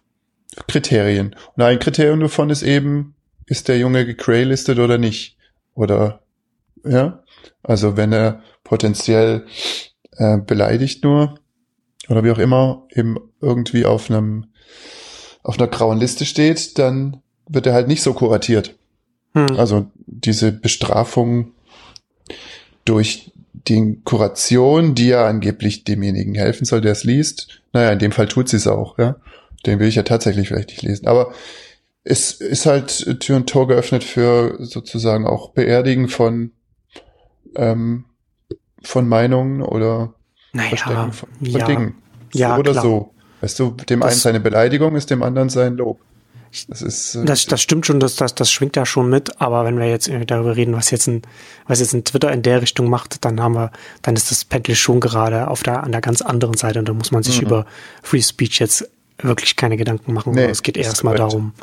[0.67, 1.35] Kriterien.
[1.55, 5.37] Und ein Kriterium davon ist eben, ist der Junge gegraylistet oder nicht?
[5.75, 6.21] Oder
[6.83, 7.23] ja,
[7.63, 9.45] also wenn er potenziell
[10.17, 11.35] äh, beleidigt nur
[12.09, 14.47] oder wie auch immer eben irgendwie auf einem
[15.43, 18.75] auf einer grauen Liste steht, dann wird er halt nicht so kuratiert.
[19.33, 19.57] Hm.
[19.57, 21.53] Also diese Bestrafung
[22.85, 23.31] durch
[23.67, 28.27] die Kuration, die ja angeblich demjenigen helfen soll, der es liest, naja, in dem Fall
[28.27, 29.15] tut sie es auch, ja.
[29.65, 31.07] Den will ich ja tatsächlich vielleicht nicht lesen.
[31.07, 31.33] Aber
[32.03, 36.51] es ist halt Tür und Tor geöffnet für sozusagen auch Beerdigen von,
[37.55, 38.05] ähm,
[38.81, 40.15] von Meinungen oder
[40.53, 41.65] Naja, Verstecken von, von ja.
[41.67, 41.95] Dingen.
[42.33, 42.83] Ja, so oder klar.
[42.83, 43.13] so.
[43.41, 45.99] Weißt du, dem Das- einen seine Beleidigung ist dem anderen sein Lob.
[46.67, 49.65] Das ist äh, Das, das stimmt schon, das, das, das schwingt da schon mit, aber
[49.65, 51.21] wenn wir jetzt darüber reden, was jetzt ein,
[51.67, 54.75] was jetzt ein Twitter in der Richtung macht, dann haben wir, dann ist das Pendel
[54.75, 57.47] schon gerade auf der, an der ganz anderen Seite und da muss man sich Mhm.
[57.47, 57.65] über
[58.03, 60.33] Free Speech jetzt wirklich keine Gedanken machen.
[60.33, 61.53] Nee, es geht erstmal darum,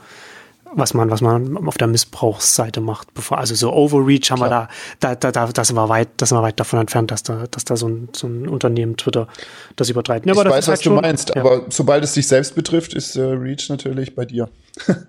[0.74, 4.68] was man, was man auf der Missbrauchsseite macht, bevor, also so Overreach haben wir da,
[5.00, 7.76] da, da, da, das war weit, das war weit davon entfernt, dass da, dass da
[7.76, 9.28] so ein, so ein Unternehmen Twitter
[9.76, 10.26] das übertreibt.
[10.26, 11.40] Ja, ich aber das weiß, was halt du schon- meinst, ja.
[11.40, 14.48] aber sobald es dich selbst betrifft, ist äh, Reach natürlich bei dir.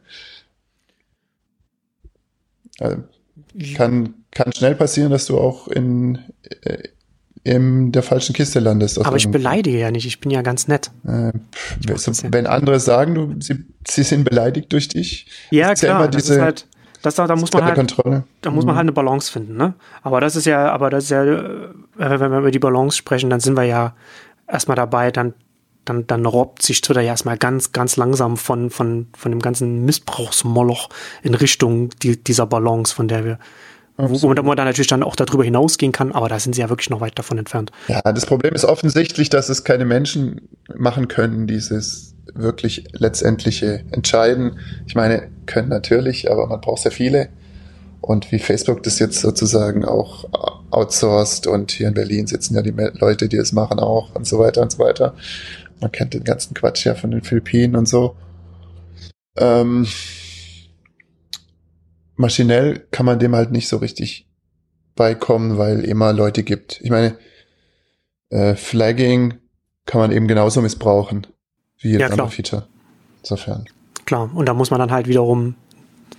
[2.79, 3.03] also,
[3.75, 6.19] kann, kann schnell passieren, dass du auch in,
[6.61, 6.83] äh,
[7.43, 9.03] in der falschen Kiste landest.
[9.03, 10.91] aber ich beleidige ja nicht, ich bin ja ganz nett.
[11.07, 12.29] Äh, pff, das ja.
[12.31, 16.11] wenn andere sagen, du, sie, sie sind beleidigt durch dich, Ja, ist ja klar, immer
[16.11, 16.67] das diese ist halt,
[17.01, 18.23] das, da, da muss man halt, Kontrolle.
[18.41, 19.73] da muss man halt eine Balance finden, ne?
[20.01, 23.29] Aber das ist ja, aber das ist ja, äh, wenn wir über die Balance sprechen,
[23.29, 23.95] dann sind wir ja
[24.47, 25.33] erstmal dabei, dann,
[25.85, 29.85] dann, dann robbt sich Twitter ja erstmal ganz, ganz langsam von, von, von dem ganzen
[29.85, 30.89] Missbrauchsmoloch
[31.23, 33.39] in Richtung die, dieser Balance, von der wir,
[33.99, 36.69] wo, wo man dann natürlich dann auch darüber hinausgehen kann, aber da sind sie ja
[36.69, 37.71] wirklich noch weit davon entfernt.
[37.87, 44.59] Ja, das Problem ist offensichtlich, dass es keine Menschen machen können, dieses wirklich letztendliche Entscheiden.
[44.87, 47.29] Ich meine, können natürlich, aber man braucht sehr viele.
[48.01, 50.25] Und wie Facebook das jetzt sozusagen auch
[50.71, 54.39] outsourced und hier in Berlin sitzen ja die Leute, die es machen auch und so
[54.39, 55.15] weiter und so weiter.
[55.81, 58.15] Man kennt den ganzen Quatsch ja von den Philippinen und so.
[59.37, 59.85] Ähm,
[62.19, 64.27] maschinell kann man dem halt nicht so richtig
[64.95, 66.79] beikommen, weil immer Leute gibt.
[66.83, 67.17] Ich meine,
[68.29, 69.35] äh, Flagging
[69.85, 71.25] kann man eben genauso missbrauchen
[71.79, 72.19] wie jedes Ja, klar.
[72.25, 72.67] andere Feature.
[73.23, 73.65] Insofern.
[74.05, 75.55] Klar, und da muss man dann halt wiederum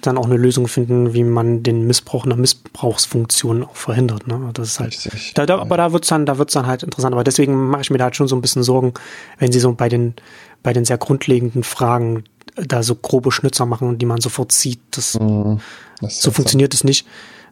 [0.00, 4.26] dann auch eine Lösung finden, wie man den Missbrauch einer Missbrauchsfunktion auch verhindert.
[4.26, 4.48] Ne?
[4.54, 5.34] Das ist halt, Richtig.
[5.34, 7.12] da, da, aber da wird's dann, da wird's dann halt interessant.
[7.12, 8.94] Aber deswegen mache ich mir da halt schon so ein bisschen Sorgen,
[9.38, 10.14] wenn sie so bei den,
[10.62, 12.24] bei den sehr grundlegenden Fragen
[12.56, 14.80] da so grobe Schnitzer machen, die man sofort sieht.
[14.92, 15.60] Das, Mhm.
[16.00, 17.06] So funktioniert es nicht.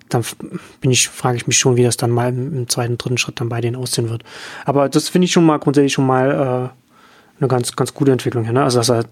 [0.08, 0.24] Dann
[0.80, 3.50] bin ich, frage ich mich schon, wie das dann mal im, zweiten, dritten Schritt dann
[3.50, 4.24] bei denen aussehen wird.
[4.64, 8.44] Aber das finde ich schon mal grundsätzlich schon mal äh, eine ganz, ganz gute Entwicklung.
[8.44, 8.64] Ja, ne?
[8.64, 9.04] Also dass er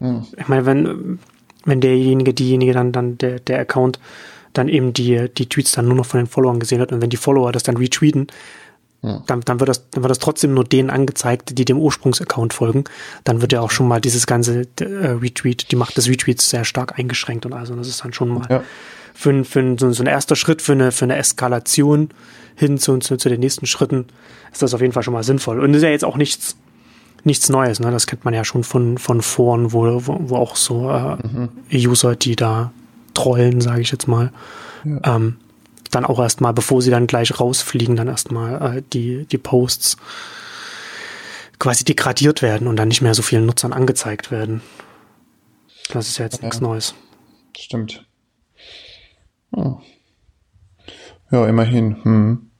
[0.00, 0.26] Mhm.
[0.36, 1.18] ich meine, wenn,
[1.64, 3.98] wenn derjenige, diejenige dann, dann, der, der Account
[4.52, 7.10] dann eben die, die Tweets dann nur noch von den Followern gesehen hat und wenn
[7.10, 8.28] die Follower das dann retweeten,
[9.04, 9.22] Ja.
[9.26, 12.84] dann, dann wird das, dann wird das trotzdem nur denen angezeigt, die dem Ursprungsaccount folgen.
[13.24, 16.64] Dann wird ja auch schon mal dieses ganze äh, Retweet, die Macht des Retweets sehr
[16.64, 18.62] stark eingeschränkt und also das ist dann schon mal Ja.
[19.12, 22.08] für, für ein, so, so ein erster Schritt für eine, für eine Eskalation
[22.56, 24.06] hin zu, zu, zu den nächsten Schritten
[24.52, 25.60] ist das auf jeden Fall schon mal sinnvoll.
[25.60, 26.56] Und das ist ja jetzt auch nichts,
[27.24, 27.90] nichts Neues, ne?
[27.90, 31.16] Das kennt man ja schon von, von Foren, wo, wo, wo auch so äh,
[31.76, 32.72] User, die da
[33.12, 34.32] trollen, sage ich jetzt mal,
[35.02, 35.36] ähm,
[35.94, 39.96] dann auch erstmal, bevor sie dann gleich rausfliegen, dann erstmal äh, die, die Posts
[41.58, 44.60] quasi degradiert werden und dann nicht mehr so vielen Nutzern angezeigt werden.
[45.92, 46.94] Das ist ja jetzt nichts Neues.
[47.56, 48.04] Stimmt.
[49.54, 49.76] Hm.
[51.30, 52.02] Ja, immerhin.
[52.04, 52.50] Hm.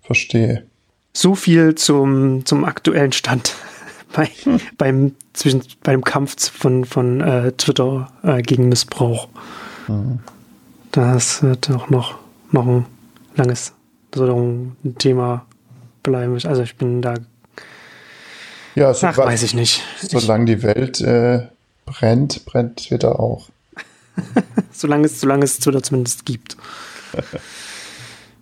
[0.00, 0.66] Verstehe.
[1.12, 3.54] So viel zum, zum aktuellen Stand
[4.12, 4.28] bei,
[4.76, 9.28] beim, zwischen, bei dem Kampf von, von äh, Twitter äh, gegen Missbrauch.
[10.90, 12.18] Das wird auch noch,
[12.54, 12.86] noch ein
[13.36, 13.72] langes,
[14.14, 15.44] so ein Thema
[16.02, 16.32] bleiben.
[16.44, 17.14] Also ich bin da,
[18.74, 19.82] Ja, so, ach, weiß ich nicht.
[20.02, 21.48] Ich, solange die Welt äh,
[21.84, 23.48] brennt, brennt Twitter auch.
[24.72, 26.56] solange es, solange es Twitter zumindest gibt.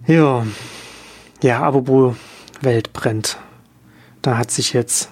[0.06, 0.46] ja.
[1.42, 2.14] Ja, apropos
[2.60, 3.38] Welt brennt.
[4.20, 5.10] Da hat sich jetzt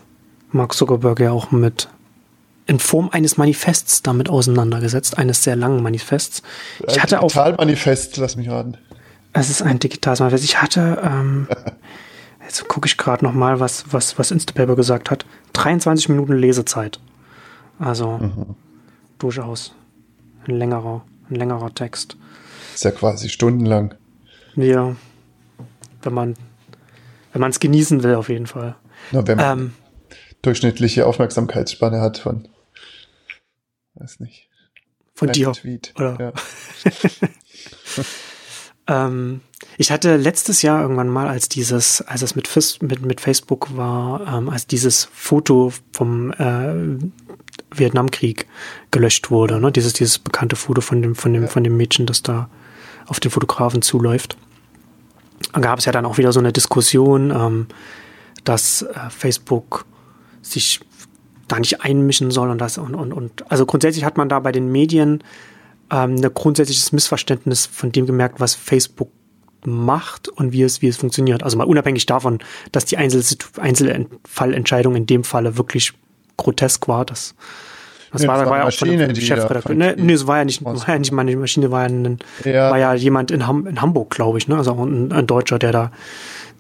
[0.53, 1.89] Mark Zuckerberg ja auch mit
[2.67, 6.43] in Form eines Manifests damit auseinandergesetzt, eines sehr langen Manifests.
[6.87, 8.77] Ich hatte auf, Digitalmanifest, lass mich raten.
[9.33, 10.45] Es ist ein digitales Manifest.
[10.45, 11.49] Ich hatte, ähm,
[12.45, 15.25] jetzt gucke ich gerade noch mal, was, was, was Instapaper gesagt hat.
[15.53, 17.01] 23 Minuten Lesezeit.
[17.79, 18.21] Also
[19.19, 19.75] durchaus
[20.47, 22.17] ein längerer, ein längerer Text.
[22.75, 23.95] Ist ja quasi stundenlang.
[24.57, 24.95] Ja,
[26.03, 26.37] wenn man
[27.33, 28.77] wenn man es genießen will, auf jeden Fall.
[29.13, 29.73] Nur wenn man Ähm,
[30.43, 32.49] durchschnittliche Aufmerksamkeitsspanne hat von,
[33.95, 34.49] weiß nicht,
[35.15, 35.53] von dir.
[35.53, 35.95] Tweet.
[35.97, 36.19] oder?
[36.19, 36.33] Ja.
[38.91, 39.41] Ähm,
[39.79, 43.77] ich hatte letztes Jahr irgendwann mal, als dieses, als es mit, Fis- mit, mit Facebook
[43.77, 46.99] war, ähm, als dieses Foto vom äh,
[47.73, 48.47] Vietnamkrieg
[48.91, 49.71] gelöscht wurde, ne?
[49.71, 52.51] Dieses, dieses bekannte Foto von dem, von dem, von dem Mädchen, das da
[53.07, 54.37] auf den Fotografen zuläuft.
[55.53, 57.67] gab es ja dann auch wieder so eine Diskussion, ähm,
[58.45, 59.85] dass äh, Facebook
[60.43, 60.81] sich
[61.49, 64.53] da nicht einmischen soll und das und, und, und also grundsätzlich hat man da bei
[64.53, 65.23] den Medien
[65.91, 69.09] ähm, ein grundsätzliches Missverständnis von dem gemerkt, was Facebook
[69.65, 71.43] macht und wie es, wie es funktioniert.
[71.43, 72.39] Also mal unabhängig davon,
[72.73, 75.93] dass die Einzelfallentscheidung in dem Falle wirklich
[76.37, 77.35] grotesk war, das
[78.13, 79.77] das war, das war war ja auch von dem die Chefredakteur.
[79.77, 82.19] da Ne, nee, es war ja nicht, war ja nicht meine Maschine, war ja, ein,
[82.45, 82.71] Ja.
[82.71, 84.57] war ja jemand in, Ham, in Hamburg, glaube ich, ne?
[84.57, 85.93] Also auch ein, ein Deutscher, der da,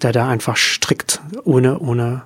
[0.01, 2.23] der da einfach strikt ohne, ohne,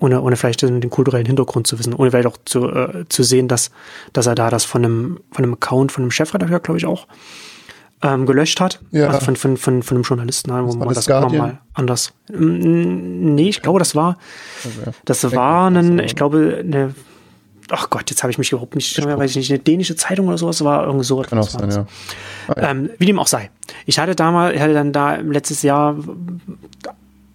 [0.00, 3.22] ohne, ohne vielleicht den, den kulturellen Hintergrund zu wissen, ohne vielleicht auch zu, äh, zu
[3.22, 3.70] sehen, dass,
[4.12, 7.06] dass er da das von einem, von einem Account, von einem Chefredakteur, glaube ich, auch
[8.02, 8.80] ähm, gelöscht hat.
[8.92, 9.08] Ja.
[9.08, 11.46] Also von, von, von, von einem Journalisten, ne, wo man das das immer Guardian?
[11.48, 12.12] mal anders.
[12.30, 14.16] Mm, Nee, ich glaube, das war,
[14.64, 16.94] Also, das war ich, ein, also- ich glaube, eine,
[17.70, 20.38] ach Gott, jetzt habe ich mich überhaupt nicht, weiß ich nicht, eine dänische Zeitung oder
[20.38, 21.20] sowas, war irgendwie so.
[21.20, 21.86] Kann auch sein, ja.
[22.48, 22.70] Ah, ja.
[22.70, 23.50] Ähm, wie dem auch sei.
[23.86, 25.94] Ich hatte damals, ich hatte dann da letztes Jahr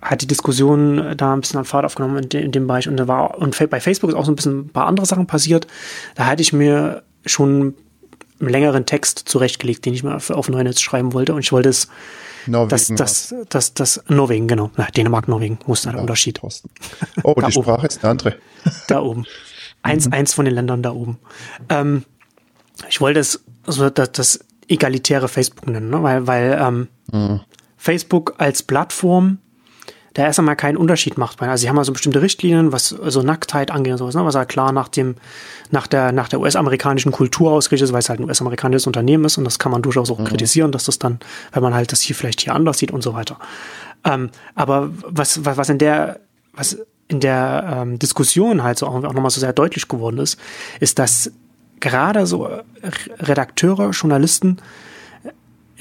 [0.06, 2.98] hat die Diskussion da ein bisschen an Fahrt aufgenommen in, de, in dem Bereich und
[2.98, 5.68] da war und bei Facebook ist auch so ein bisschen ein paar andere Sachen passiert.
[6.16, 7.76] Da hatte ich mir schon
[8.40, 11.70] einen längeren Text zurechtgelegt, den ich mir auf, auf Neunetz schreiben wollte und ich wollte
[11.70, 11.88] es,
[12.46, 16.02] Norwegen das, das, das, das, Norwegen, genau, ja, Dänemark, Norwegen, wo ist da war's.
[16.02, 16.40] Unterschied?
[17.24, 17.64] Oh, Da die oben.
[17.64, 18.36] Sprache ist eine andere.
[18.88, 19.26] da oben.
[19.82, 21.18] Eins, eins von den Ländern da oben.
[21.70, 22.04] Ähm,
[22.90, 26.04] ich wollte es also das, das egalitäre Facebook nennen, ne?
[26.04, 26.58] weil, weil
[27.12, 27.40] ähm,
[27.78, 29.40] Facebook als Plattform
[30.16, 31.42] da erst einmal keinen Unterschied macht.
[31.42, 34.26] Also sie haben also bestimmte Richtlinien, was so Nacktheit angeht und sowas, ne?
[34.26, 35.16] was ja klar nach dem,
[35.72, 39.38] nach der, nach der US-amerikanischen Kultur ausgerichtet ist, weil es halt ein US-amerikanisches Unternehmen ist
[39.38, 41.20] und das kann man durchaus auch kritisieren, dass das dann,
[41.52, 43.38] wenn man halt das hier vielleicht hier anders sieht und so weiter.
[44.06, 46.22] Ähm, aber was, was, was in der,
[46.54, 46.78] was
[47.10, 50.40] in der ähm, Diskussion halt so auch, auch nochmal so sehr deutlich geworden ist,
[50.80, 51.30] ist, dass
[51.82, 52.50] gerade so
[53.20, 54.58] Redakteure, Journalisten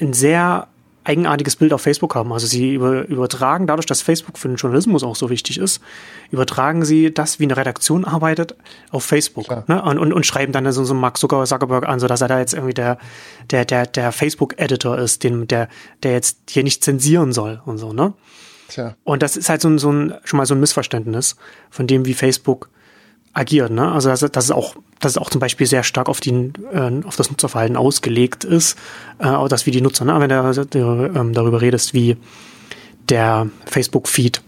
[0.01, 0.67] ein sehr
[1.05, 2.33] eigenartiges Bild auf Facebook haben.
[2.33, 5.81] Also sie über, übertragen, dadurch, dass Facebook für den Journalismus auch so wichtig ist,
[6.31, 8.55] übertragen sie das, wie eine Redaktion arbeitet,
[8.91, 9.47] auf Facebook.
[9.69, 9.81] Ne?
[9.81, 12.39] Und, und, und schreiben dann so, so Mark Zucker- Zuckerberg an, so dass er da
[12.39, 12.97] jetzt irgendwie der,
[13.51, 15.69] der, der, der Facebook-Editor ist, den, der,
[16.03, 18.13] der jetzt hier nicht zensieren soll und so, ne?
[18.67, 18.95] Tja.
[19.03, 21.35] Und das ist halt so ein, so ein, schon mal so ein Missverständnis
[21.69, 22.69] von dem, wie Facebook
[23.31, 23.69] agiert.
[23.69, 23.91] Ne?
[23.91, 27.03] Also dass, dass es auch, dass es auch zum Beispiel sehr stark auf, die, äh,
[27.03, 28.77] auf das Nutzerverhalten ausgelegt ist,
[29.19, 30.19] äh, auch das wie die Nutzer, ne?
[30.19, 32.17] wenn du äh, darüber redest, wie
[33.09, 34.41] der Facebook-Feed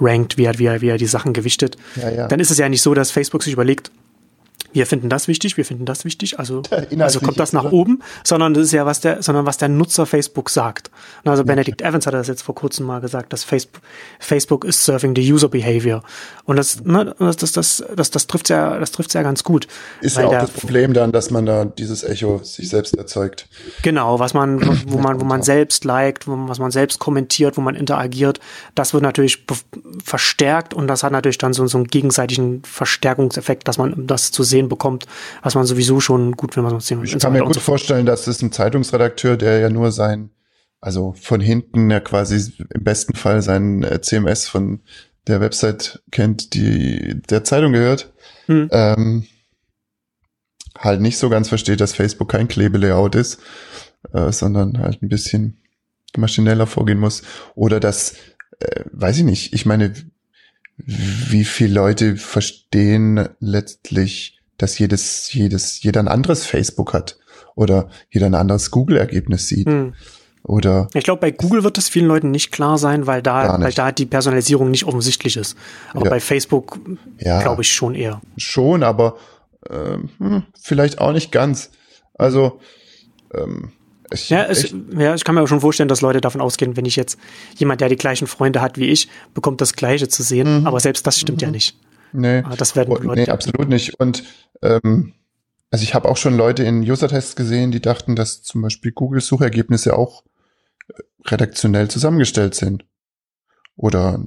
[0.00, 2.28] rankt, wie er, wie, er, wie er die Sachen gewichtet, Ja, ja.
[2.28, 3.90] dann ist es ja nicht so, dass Facebook sich überlegt,
[4.72, 6.62] wir finden das wichtig, wir finden das wichtig, also,
[6.98, 7.72] also kommt das nach oder?
[7.72, 10.90] oben, sondern das ist ja was der, sondern was der Nutzer Facebook sagt.
[11.24, 13.82] Und Also Benedict Evans hat das jetzt vor kurzem mal gesagt, dass Facebook,
[14.18, 16.02] Facebook is serving the user behavior.
[16.44, 19.66] Und das, ne, das, das, das, das, das trifft ja, das trifft ja ganz gut.
[20.00, 23.48] Ist ja auch das Problem dann, dass man da dieses Echo sich selbst erzeugt.
[23.82, 27.60] Genau, was man, wo man, wo man selbst liked, wo, was man selbst kommentiert, wo
[27.60, 28.40] man interagiert,
[28.74, 29.44] das wird natürlich
[30.04, 34.42] verstärkt und das hat natürlich dann so, so einen gegenseitigen Verstärkungseffekt, dass man das zu
[34.42, 35.06] sehen bekommt,
[35.42, 38.42] was man sowieso schon gut, wenn man sehen Ich kann mir gut vorstellen, dass es
[38.42, 40.30] ein Zeitungsredakteur, der ja nur sein,
[40.80, 44.80] also von hinten ja quasi im besten Fall sein äh, CMS von
[45.26, 48.12] der Website kennt, die der Zeitung gehört,
[48.46, 48.68] Hm.
[48.72, 49.26] ähm,
[50.76, 53.40] halt nicht so ganz versteht, dass Facebook kein Klebelayout ist,
[54.12, 55.62] äh, sondern halt ein bisschen
[56.16, 57.22] maschineller vorgehen muss.
[57.54, 58.14] Oder dass,
[58.58, 59.94] äh, weiß ich nicht, ich meine,
[60.76, 67.18] wie viele Leute verstehen letztlich, dass jedes, jedes, jeder ein anderes Facebook hat
[67.54, 69.94] oder jeder ein anderes Google-Ergebnis sieht Hm.
[70.44, 73.72] oder Ich glaube, bei Google wird das vielen Leuten nicht klar sein, weil da, weil
[73.72, 75.56] da die Personalisierung nicht offensichtlich ist.
[75.92, 76.10] Aber Ja.
[76.10, 76.78] bei Facebook
[77.18, 77.42] Ja.
[77.42, 78.20] glaube ich schon eher.
[78.36, 79.16] schon, aber
[79.70, 81.70] ähm, hm, vielleicht auch nicht ganz.
[82.14, 82.60] Also
[83.34, 83.72] ähm,
[84.12, 86.84] ich, Ja, ich, ja, ich kann mir auch schon vorstellen, dass Leute davon ausgehen, wenn
[86.84, 87.18] ich jetzt
[87.56, 90.66] jemand, der die gleichen Freunde hat wie ich, bekommt das Gleiche zu sehen.
[90.66, 91.76] Aber selbst das stimmt ja nicht.
[92.12, 93.20] Nee, Ah, Das werden Oh, Leute.
[93.22, 93.98] nee, absolut nicht.
[94.00, 94.22] Und
[94.62, 95.14] ähm,
[95.70, 99.96] also ich habe auch schon Leute in User-Tests gesehen, die dachten, dass zum Beispiel Google-Suchergebnisse
[99.96, 100.24] auch
[100.88, 100.92] äh,
[101.26, 102.84] redaktionell zusammengestellt sind.
[103.76, 104.22] Oder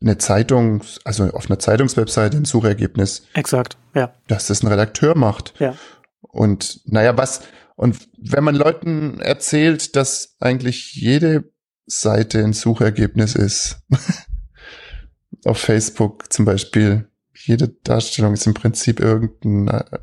[0.00, 4.12] eine Zeitung, also auf einer Zeitungswebseite ein Suchergebnis, Exakt, ja.
[4.26, 5.54] dass das ein Redakteur macht.
[5.60, 5.76] Ja.
[6.20, 7.42] Und naja, was,
[7.76, 11.50] und wenn man Leuten erzählt, dass eigentlich jede
[11.86, 13.80] Seite ein Suchergebnis ist,
[15.44, 17.07] auf Facebook zum Beispiel,
[17.44, 19.98] jede Darstellung ist im Prinzip irgendein, äh,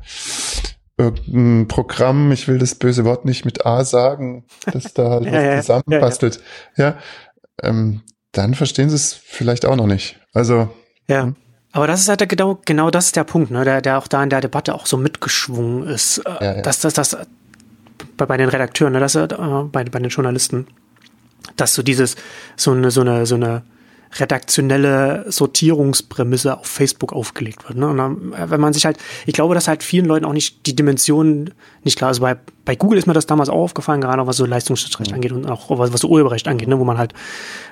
[0.98, 5.32] irgendein Programm, ich will das böse Wort nicht mit A sagen, das da halt Ja,
[5.32, 5.60] was ja, ja.
[5.60, 6.40] zusammenbastelt.
[6.76, 6.98] Ja,
[7.62, 10.20] ähm, dann verstehen sie es vielleicht auch noch nicht.
[10.32, 10.68] Also,
[11.08, 11.32] Ja.
[11.72, 14.22] Aber das ist halt genau, genau das ist der Punkt, ne, der, der auch da
[14.22, 16.18] in der Debatte auch so mitgeschwungen ist.
[16.18, 16.62] Äh, Ja, ja.
[16.62, 17.18] Dass das, das
[18.16, 20.68] bei, bei den Redakteuren, ne, dass, äh, bei, bei den Journalisten,
[21.56, 22.16] dass so dieses,
[22.56, 23.62] so eine, so eine, so eine
[24.20, 27.78] redaktionelle Sortierungsprämisse auf Facebook aufgelegt wird.
[27.78, 27.88] Ne?
[27.88, 30.66] Und dann, äh, wenn man sich halt, ich glaube, dass halt vielen Leuten auch nicht
[30.66, 32.20] die Dimensionen nicht klar ist.
[32.20, 35.14] Bei, bei Google ist mir das damals auch aufgefallen, gerade auch was so Leistungsschutzrecht mhm.
[35.14, 36.78] angeht und auch was, was so Urheberrecht angeht, ne?
[36.78, 37.14] wo man halt,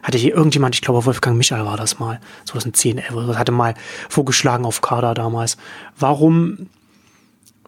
[0.02, 3.74] hatte hier irgendjemand, ich glaube Wolfgang Michael war das mal, 2010, 11, hatte mal
[4.08, 5.56] vorgeschlagen auf Kader damals.
[5.98, 6.68] Warum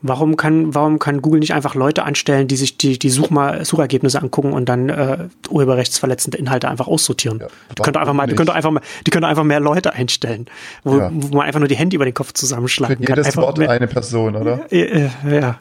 [0.03, 4.21] Warum kann, warum kann Google nicht einfach Leute anstellen, die sich die, die Suchmal, Suchergebnisse
[4.21, 7.41] angucken und dann äh, urheberrechtsverletzende Inhalte einfach aussortieren?
[7.41, 10.47] Ja, die könnte einfach mal, die könnte einfach mal, die könnte einfach mehr Leute einstellen,
[10.85, 11.11] wo, ja.
[11.13, 13.25] wo man einfach nur die Hände über den Kopf zusammenschlagen Für jedes kann.
[13.27, 14.67] Einfach Wort mehr, eine Person, oder?
[14.71, 15.59] Ja, äh, ja.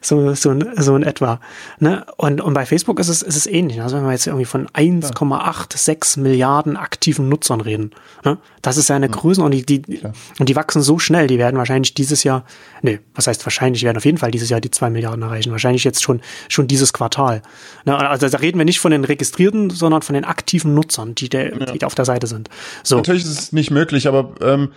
[0.00, 1.40] So, so, so in etwa.
[1.78, 2.06] Ne?
[2.16, 3.82] Und, und bei Facebook ist es, ist es ähnlich.
[3.82, 7.90] Also wenn wir jetzt irgendwie von 1,86 Milliarden aktiven Nutzern reden,
[8.24, 8.38] ne?
[8.62, 10.00] das ist ja eine Größe und die, die,
[10.38, 12.44] und die wachsen so schnell, die werden wahrscheinlich dieses Jahr,
[12.82, 15.50] nee, was heißt wahrscheinlich, die werden auf jeden Fall dieses Jahr die zwei Milliarden erreichen.
[15.50, 17.42] Wahrscheinlich jetzt schon, schon dieses Quartal.
[17.84, 17.96] Ne?
[17.96, 21.58] Also da reden wir nicht von den Registrierten, sondern von den aktiven Nutzern, die, der,
[21.58, 21.66] ja.
[21.66, 22.48] die auf der Seite sind.
[22.82, 22.96] So.
[22.96, 24.70] Natürlich ist es nicht möglich, aber ähm,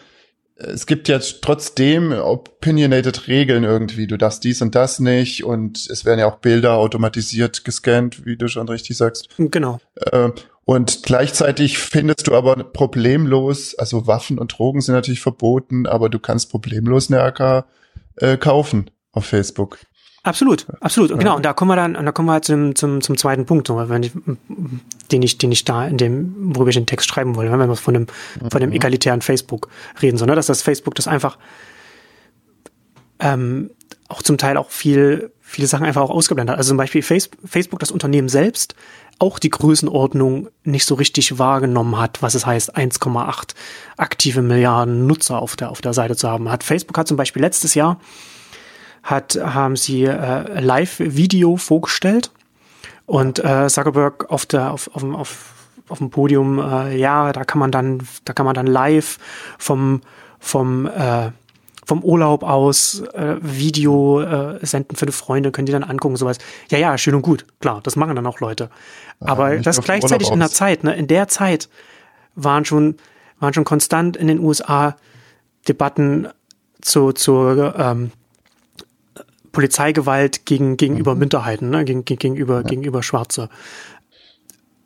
[0.59, 4.07] es gibt jetzt trotzdem opinionated Regeln irgendwie.
[4.07, 8.37] Du darfst dies und das nicht und es werden ja auch Bilder automatisiert gescannt, wie
[8.37, 9.29] du schon richtig sagst.
[9.37, 9.79] Genau.
[9.95, 10.29] Äh,
[10.65, 16.19] und gleichzeitig findest du aber problemlos, also Waffen und Drogen sind natürlich verboten, aber du
[16.19, 17.65] kannst problemlos eine AK
[18.17, 19.79] äh, kaufen auf Facebook.
[20.27, 21.11] Absolut, absolut.
[21.11, 23.15] Und genau, und da kommen wir dann, und da kommen wir halt zum, zum, zum
[23.15, 24.11] zweiten Punkt, wenn ich,
[25.11, 27.75] den ich, den ich da in dem, worüber ich den Text schreiben wollte, wenn wir
[27.77, 28.07] von dem,
[28.51, 28.75] von dem mhm.
[28.75, 29.69] egalitären Facebook
[30.01, 31.37] reden, so, ne, dass das Facebook das einfach
[33.19, 33.69] ähm,
[34.09, 36.57] auch zum Teil auch viel, viele Sachen einfach auch ausgeblendet hat.
[36.57, 38.75] Also zum Beispiel Facebook, das Unternehmen selbst,
[39.19, 43.53] auch die Größenordnung nicht so richtig wahrgenommen hat, was es heißt, 1,8
[43.95, 46.51] aktive Milliarden Nutzer auf der, auf der Seite zu haben.
[46.51, 47.99] Hat Facebook hat zum Beispiel letztes Jahr
[49.07, 52.29] hat, haben sie äh, Live-Video vorgestellt
[53.05, 55.53] und äh, Zuckerberg auf der auf, auf, auf,
[55.87, 59.17] auf dem Podium, äh, ja, da kann man dann, da kann man dann live
[59.57, 60.01] vom
[60.39, 61.31] vom äh,
[61.85, 66.37] vom Urlaub aus äh, Video äh, senden für die Freunde, können die dann angucken, sowas.
[66.69, 68.69] Ja, ja, schön und gut, klar, das machen dann auch Leute.
[69.21, 71.69] Aber ja, das gleichzeitig in der Zeit, ne, in der Zeit
[72.35, 72.97] waren schon,
[73.39, 74.97] waren schon konstant in den USA
[75.65, 76.27] Debatten
[76.81, 78.11] zu, zu ähm,
[79.57, 81.21] Polizeigewalt gegen, gegenüber mhm.
[81.21, 81.83] Minderheiten, ne?
[81.83, 82.61] Gegen, gegenüber, ja.
[82.61, 83.49] gegenüber Schwarze.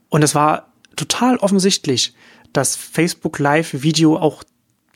[0.08, 2.14] Und es war total offensichtlich,
[2.54, 4.46] dass Facebook Live Video auch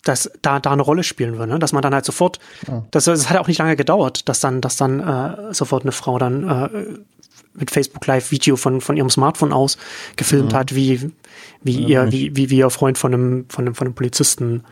[0.03, 1.59] dass da da eine Rolle spielen würde, ne?
[1.59, 2.85] dass man dann halt sofort, ja.
[2.91, 6.19] das, das hat auch nicht lange gedauert, dass dann, dass dann äh, sofort eine Frau
[6.19, 6.69] dann äh,
[7.53, 9.77] mit Facebook Live Video von von ihrem Smartphone aus
[10.15, 10.55] gefilmt mhm.
[10.55, 11.11] hat, wie
[11.63, 14.63] wie ja, ihr wie, wie wie ihr Freund von einem von einem von einem Polizisten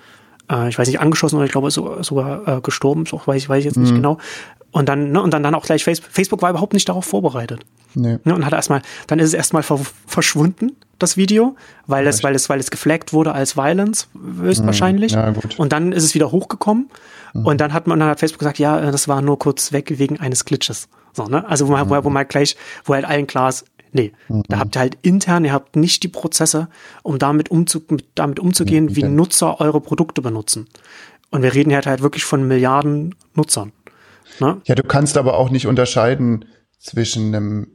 [0.49, 3.49] äh, ich weiß nicht angeschossen oder ich glaube sogar, sogar äh, gestorben, so weiß ich
[3.49, 3.95] weiß ich jetzt nicht mhm.
[3.97, 4.17] genau,
[4.73, 6.11] und dann, ne, und dann, dann auch gleich Facebook.
[6.11, 7.61] Facebook war überhaupt nicht darauf vorbereitet.
[7.93, 8.17] Nee.
[8.23, 11.55] Ne, und hat erstmal, dann ist es erstmal verschwunden, das Video,
[11.85, 14.07] weil es, weil es, weil es geflaggt wurde als Violence,
[14.41, 15.11] höchstwahrscheinlich.
[15.11, 15.59] Ja, gut.
[15.59, 16.89] Und dann ist es wieder hochgekommen.
[17.33, 17.45] Mhm.
[17.45, 20.19] Und dann hat man, dann hat Facebook gesagt, ja, das war nur kurz weg wegen
[20.19, 20.87] eines Glitches.
[21.13, 21.47] So, ne?
[21.47, 21.91] Also, wo man, mhm.
[21.91, 24.41] wo, wo man gleich, wo halt allen klar ist, nee, mhm.
[24.47, 26.67] da habt ihr halt intern, ihr habt nicht die Prozesse,
[27.03, 27.83] um damit, umzu,
[28.15, 28.95] damit umzugehen, mhm.
[28.95, 30.67] wie Nutzer eure Produkte benutzen.
[31.29, 33.71] Und wir reden halt halt wirklich von Milliarden Nutzern.
[34.39, 34.61] Ne?
[34.65, 36.45] Ja, du kannst aber auch nicht unterscheiden
[36.79, 37.67] zwischen einem,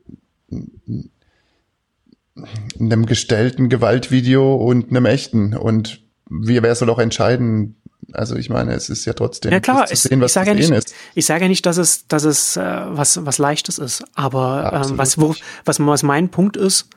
[2.79, 5.57] einem gestellten Gewaltvideo und einem echten.
[5.57, 7.77] Und wie, wer soll auch entscheiden?
[8.13, 10.55] Also ich meine, es ist ja trotzdem ja, klar, zu sehen, was ich sage ja
[10.55, 10.95] nicht, ist.
[11.15, 14.05] Ich sage ja nicht, dass es, dass es äh, was, was Leichtes ist.
[14.15, 16.89] Aber ähm, was, wo, was, was mein Punkt ist,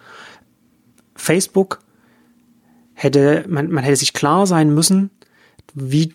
[1.16, 1.80] Facebook
[2.94, 5.10] hätte, man, man hätte sich klar sein müssen,
[5.74, 6.14] wie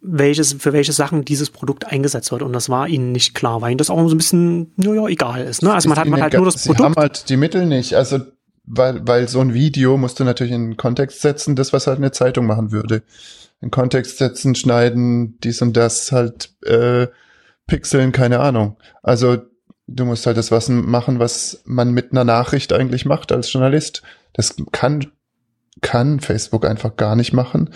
[0.00, 2.42] welches, für welche Sachen dieses Produkt eingesetzt wird.
[2.42, 5.42] Und das war ihnen nicht klar, weil ihnen das auch so ein bisschen, naja, egal
[5.42, 5.62] ist.
[5.62, 5.72] Ne?
[5.72, 6.78] Also man hat, man halt nur das Produkt.
[6.78, 7.94] Sie haben halt die Mittel nicht.
[7.94, 8.20] Also,
[8.64, 11.98] weil, weil so ein Video musst du natürlich in den Kontext setzen, das, was halt
[11.98, 13.02] eine Zeitung machen würde.
[13.60, 17.08] In Kontext setzen, schneiden, dies und das, halt äh,
[17.66, 18.76] pixeln, keine Ahnung.
[19.02, 19.38] Also
[19.88, 24.02] du musst halt das was machen, was man mit einer Nachricht eigentlich macht als Journalist.
[24.34, 25.06] Das kann,
[25.80, 27.70] kann Facebook einfach gar nicht machen.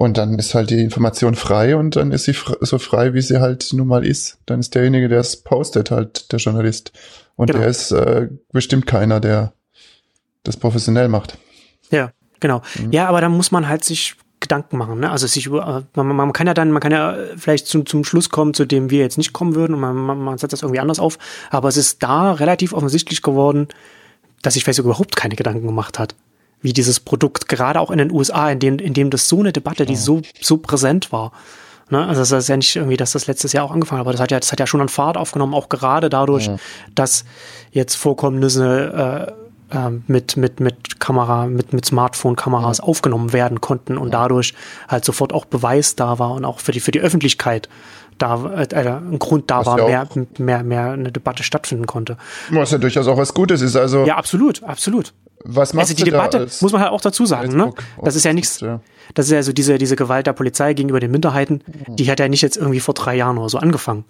[0.00, 3.38] Und dann ist halt die Information frei und dann ist sie so frei, wie sie
[3.38, 4.38] halt nun mal ist.
[4.46, 6.92] Dann ist derjenige, der es postet, halt der Journalist.
[7.36, 7.58] Und genau.
[7.58, 9.52] der ist äh, bestimmt keiner, der
[10.42, 11.36] das professionell macht.
[11.90, 12.62] Ja, genau.
[12.78, 12.92] Mhm.
[12.92, 15.00] Ja, aber da muss man halt sich Gedanken machen.
[15.00, 15.10] Ne?
[15.10, 18.30] Also sich über, man, man kann ja dann, man kann ja vielleicht zum, zum Schluss
[18.30, 20.80] kommen, zu dem wir jetzt nicht kommen würden und man, man, man setzt das irgendwie
[20.80, 21.18] anders auf.
[21.50, 23.68] Aber es ist da relativ offensichtlich geworden,
[24.40, 26.14] dass sich Facebook überhaupt keine Gedanken gemacht hat
[26.62, 29.52] wie dieses Produkt, gerade auch in den USA, in dem, in dem das so eine
[29.52, 31.32] Debatte, die so, so präsent war.
[31.90, 32.06] Ne?
[32.06, 34.20] Also das ist ja nicht irgendwie, dass das letztes Jahr auch angefangen hat, aber das
[34.20, 36.56] hat ja, das hat ja schon an Fahrt aufgenommen, auch gerade dadurch, ja.
[36.94, 37.24] dass
[37.72, 39.50] jetzt Vorkommnisse äh,
[40.06, 42.84] mit, mit, mit Kamera, mit, mit Smartphone-Kameras ja.
[42.84, 44.54] aufgenommen werden konnten und dadurch
[44.88, 47.68] halt sofort auch Beweis da war und auch für die, für die Öffentlichkeit
[48.22, 51.86] da äh, äh ein Grund da was war, ja mehr, mehr, mehr eine Debatte stattfinden
[51.86, 52.16] konnte.
[52.50, 54.04] Was ja durchaus auch was Gutes ist, also.
[54.04, 55.12] Ja, absolut, absolut.
[55.42, 57.72] Was machst also die Debatte, muss man halt auch dazu sagen, ne?
[58.02, 58.80] Das ist ja nichts, ja.
[59.14, 62.28] das ist ja so diese, diese Gewalt der Polizei gegenüber den Minderheiten, die hat ja
[62.28, 64.04] nicht jetzt irgendwie vor drei Jahren oder so angefangen.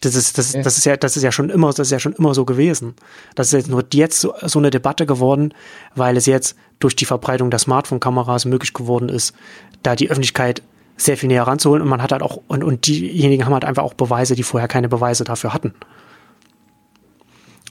[0.00, 2.14] Das ist, das, das ist ja, das ist ja schon immer, das ist ja schon
[2.14, 2.94] immer so gewesen.
[3.34, 5.52] Das ist jetzt nur jetzt so, so eine Debatte geworden,
[5.94, 9.34] weil es jetzt durch die Verbreitung der Smartphone-Kameras möglich geworden ist,
[9.82, 10.62] da die Öffentlichkeit
[11.00, 13.82] sehr viel näher ranzuholen und man hat halt auch, und, und diejenigen haben halt einfach
[13.82, 15.74] auch Beweise, die vorher keine Beweise dafür hatten.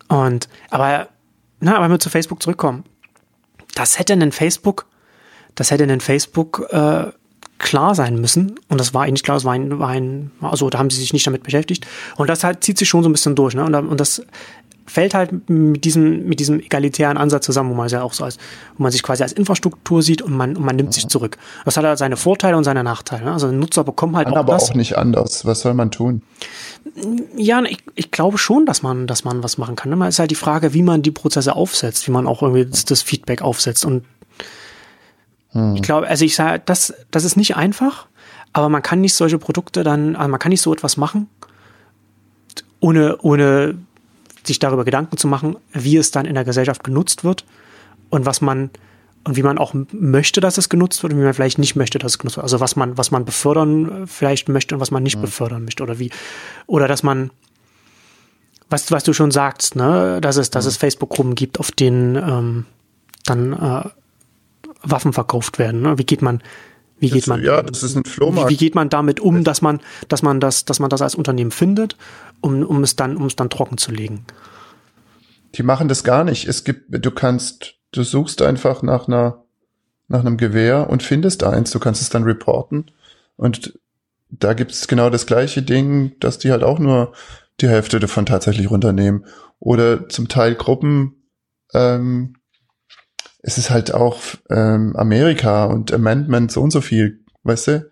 [0.07, 1.09] Und, aber,
[1.59, 2.83] na, aber wenn wir zu Facebook zurückkommen,
[3.75, 4.87] das hätte ein Facebook,
[5.55, 7.11] das hätte ein Facebook äh,
[7.59, 8.55] klar sein müssen.
[8.69, 11.13] Und das war eigentlich klar, es war ein, war ein, also da haben sie sich
[11.13, 11.85] nicht damit beschäftigt.
[12.15, 13.63] Und das halt zieht sich schon so ein bisschen durch, ne?
[13.63, 14.23] Und, und das
[14.89, 18.23] fällt halt mit diesem, mit diesem egalitären Ansatz zusammen, wo man es ja auch so
[18.23, 18.37] als,
[18.75, 21.37] wo man sich quasi als Infrastruktur sieht und man, und man nimmt sich zurück.
[21.63, 23.25] Das hat halt seine Vorteile und seine Nachteile.
[23.25, 23.33] Ne?
[23.33, 24.71] Also ein Nutzer bekommt halt Kann auch aber das.
[24.71, 25.45] auch nicht anders.
[25.45, 26.23] Was soll man tun?
[27.37, 30.01] Ja, ich, ich glaube schon, dass man, dass man was machen kann.
[30.01, 32.85] Es ist halt die Frage, wie man die Prozesse aufsetzt, wie man auch irgendwie das,
[32.85, 34.03] das Feedback aufsetzt und
[35.51, 35.75] hm.
[35.75, 38.07] Ich glaube, also ich sage, das, das ist nicht einfach,
[38.53, 41.27] aber man kann nicht solche Produkte dann, also man kann nicht so etwas machen,
[42.79, 43.75] ohne, ohne
[44.43, 47.45] sich darüber Gedanken zu machen, wie es dann in der Gesellschaft genutzt wird
[48.09, 48.69] und was man
[49.25, 51.99] und wie man auch möchte, dass es genutzt wird und wie man vielleicht nicht möchte,
[51.99, 52.45] dass es genutzt wird.
[52.45, 55.21] Also was man, was man befördern vielleicht möchte und was man nicht mhm.
[55.21, 56.09] befördern möchte oder wie.
[56.67, 57.29] Oder dass man,
[58.69, 60.69] was, was du schon sagst, ne, dass es, dass mhm.
[60.69, 62.65] es Facebook-Gruppen gibt, auf denen ähm,
[63.25, 63.89] dann äh,
[64.81, 65.81] Waffen verkauft werden.
[65.81, 65.97] Ne?
[65.97, 66.41] Wie geht man,
[66.99, 68.49] wie geht man, ja, das ist ein Flohmarkt.
[68.49, 71.15] Wie, wie, geht man damit um, dass man, dass man das, dass man das als
[71.15, 71.95] Unternehmen findet,
[72.41, 74.25] um, um es dann, um es dann trocken zu legen?
[75.55, 76.47] Die machen das gar nicht.
[76.47, 79.43] Es gibt, du kannst, du suchst einfach nach einer,
[80.07, 81.71] nach einem Gewehr und findest eins.
[81.71, 82.91] Du kannst es dann reporten.
[83.35, 83.79] Und
[84.29, 87.13] da gibt es genau das gleiche Ding, dass die halt auch nur
[87.61, 89.25] die Hälfte davon tatsächlich runternehmen.
[89.59, 91.15] Oder zum Teil Gruppen,
[91.73, 92.35] ähm,
[93.41, 94.19] es ist halt auch
[94.49, 97.91] ähm, Amerika und Amendment so und so viel, weißt du?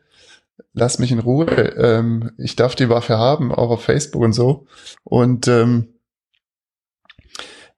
[0.74, 1.48] Lass mich in Ruhe.
[1.48, 4.68] Ähm, ich darf die Waffe haben, auch auf Facebook und so.
[5.04, 5.93] Und ähm,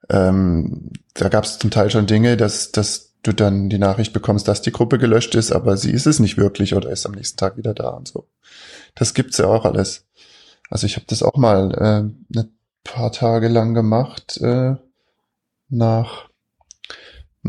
[0.10, 4.48] ähm, da gab es zum Teil schon Dinge, dass, dass du dann die Nachricht bekommst,
[4.48, 7.38] dass die Gruppe gelöscht ist, aber sie ist es nicht wirklich oder ist am nächsten
[7.38, 8.28] Tag wieder da und so.
[8.96, 10.08] Das gibt's ja auch alles.
[10.70, 14.76] Also ich habe das auch mal äh, ein paar Tage lang gemacht äh,
[15.70, 16.29] nach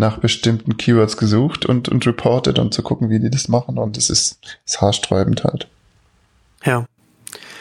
[0.00, 3.78] nach bestimmten Keywords gesucht und, und reported, um zu gucken, wie die das machen.
[3.78, 5.68] Und es ist, ist haarsträubend halt.
[6.64, 6.86] Ja.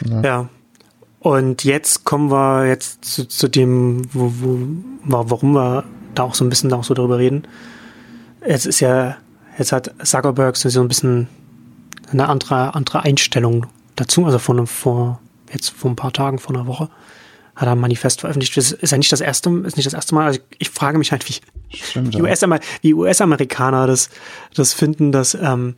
[0.04, 0.22] ja.
[0.22, 0.48] ja.
[1.20, 4.58] Und jetzt kommen wir jetzt zu, zu dem, wo, wo,
[5.04, 5.84] warum wir
[6.14, 7.46] da auch so ein bisschen auch so darüber reden.
[8.40, 9.16] Es ist ja,
[9.58, 11.28] jetzt hat Zuckerberg so ein bisschen
[12.10, 13.66] eine andere, andere Einstellung
[13.96, 15.20] dazu, also vor, vor,
[15.52, 16.88] jetzt vor ein paar Tagen, vor einer Woche
[17.54, 18.56] hat er ein Manifest veröffentlicht.
[18.56, 20.26] Das ist ja nicht das erste, ist nicht das erste Mal.
[20.26, 21.34] Also ich, ich frage mich halt, wie,
[21.72, 22.14] Stimmt,
[22.82, 24.10] die US-Amerikaner US das,
[24.54, 25.76] das finden, dass ähm,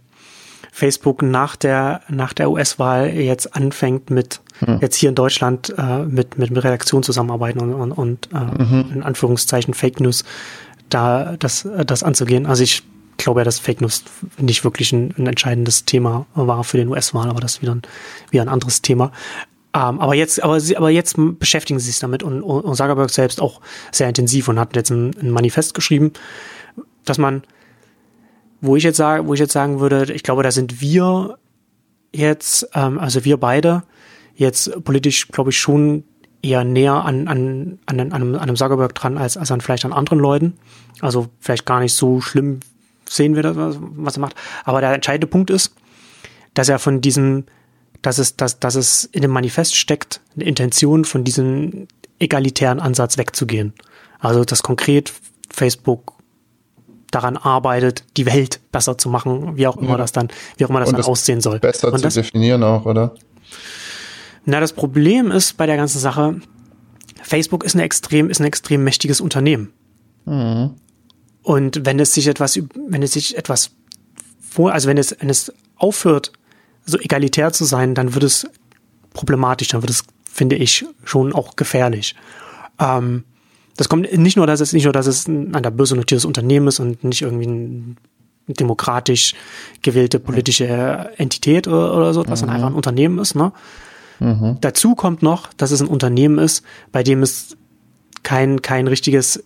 [0.73, 4.79] Facebook nach der, nach der US-Wahl jetzt anfängt mit, hm.
[4.81, 8.91] jetzt hier in Deutschland äh, mit, mit, mit Redaktion zusammenarbeiten und, und, und äh, mhm.
[8.95, 10.25] in Anführungszeichen Fake News
[10.89, 12.47] da das, das anzugehen.
[12.47, 12.83] Also ich
[13.19, 14.05] glaube ja, dass Fake News
[14.39, 17.83] nicht wirklich ein, ein entscheidendes Thema war für den US-Wahl, aber das ist wieder ein,
[18.31, 19.13] wieder ein anderes Thema.
[19.75, 23.41] Um, ähm, aber jetzt, aber, aber jetzt beschäftigen sie sich damit und, und Zuckerberg selbst
[23.41, 26.13] auch sehr intensiv und hat jetzt ein, ein, Manifest geschrieben,
[27.07, 27.43] dass man,
[28.61, 31.39] wo ich jetzt sage, wo ich jetzt sagen würde, ich glaube, da sind wir
[32.13, 33.83] jetzt, ähm, also wir beide
[34.35, 36.05] jetzt politisch, glaube ich, schon
[36.43, 39.87] eher näher an, an, an, an, einem, an einem Zuckerberg dran als, als an vielleicht
[39.87, 40.55] an anderen Leuten.
[41.01, 42.61] Also vielleicht gar nicht so schlimm
[43.09, 44.37] sehen wir das, was er macht.
[44.65, 45.75] Aber der entscheidende Punkt ist,
[46.55, 47.45] dass er von diesem
[48.03, 51.87] dass es, dass, dass es in dem Manifest steckt, eine Intention von diesem
[52.19, 53.73] egalitären Ansatz wegzugehen.
[54.19, 55.13] Also, dass konkret
[55.51, 56.15] Facebook
[57.11, 59.97] daran arbeitet, die Welt besser zu machen, wie auch immer ja.
[59.99, 61.61] das dann, wie auch immer das Und dann das aussehen soll.
[61.61, 63.15] Besser Und zu das, definieren auch, oder?
[64.45, 66.41] Na, das Problem ist bei der ganzen Sache,
[67.23, 69.73] Facebook ist ein extrem, ist ein extrem mächtiges Unternehmen.
[70.25, 70.71] Mhm.
[71.43, 73.73] Und wenn es sich etwas, wenn es sich etwas
[74.41, 76.33] vor, also wenn es, wenn es aufhört,
[76.85, 78.47] so egalitär zu sein, dann wird es
[79.13, 82.15] problematisch, dann wird es, finde ich, schon auch gefährlich.
[82.79, 83.25] Ähm,
[83.77, 86.81] das kommt nicht nur, dass es nicht nur, dass es ein, ein börsennotiertes Unternehmen ist
[86.81, 87.97] und nicht irgendwie ein
[88.47, 89.35] demokratisch
[89.83, 92.47] gewählte politische Entität oder, oder so, was mhm.
[92.47, 93.35] dann einfach ein Unternehmen ist.
[93.35, 93.53] Ne?
[94.19, 94.59] Mhm.
[94.61, 97.57] Dazu kommt noch, dass es ein Unternehmen ist, bei dem es
[98.23, 99.43] kein, kein richtiges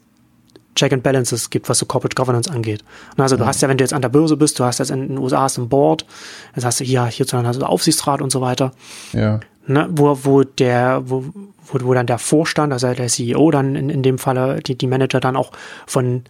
[0.77, 2.85] Check and Balances gibt, was so Corporate Governance angeht.
[3.17, 4.91] Und also du hast ja, wenn du jetzt an der Börse bist, du hast jetzt
[4.91, 6.07] in den USA hast ein Board,
[6.55, 8.73] jetzt hast du hier, hierzulande hast du Aufsichtsrat und so weiter.
[9.13, 9.41] Ja.
[9.67, 11.25] Ne, wo, wo der, wo,
[11.67, 14.87] wo, wo dann der Vorstand, also der CEO dann in, in dem Falle, die, die
[14.87, 15.51] Manager dann auch
[15.87, 16.23] von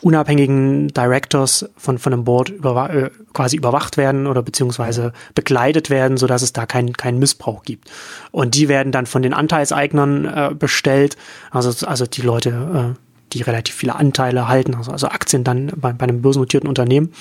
[0.00, 6.16] unabhängigen Directors von, von einem Board über, äh, quasi überwacht werden oder beziehungsweise begleitet werden,
[6.16, 7.90] so dass es da keinen keinen Missbrauch gibt.
[8.30, 11.16] Und die werden dann von den Anteilseignern äh, bestellt,
[11.50, 15.92] also, also die Leute, äh, die relativ viele Anteile halten, also, also Aktien dann bei,
[15.92, 17.12] bei einem börsennotierten Unternehmen.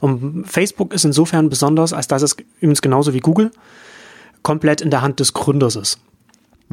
[0.00, 3.50] Und Facebook ist insofern besonders, als dass es übrigens genauso wie Google
[4.42, 5.98] komplett in der Hand des Gründers ist.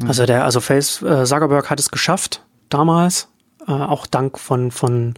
[0.06, 3.28] Also der, also Face, äh, Zuckerberg hat es geschafft, damals,
[3.66, 5.14] äh, auch dank von, von,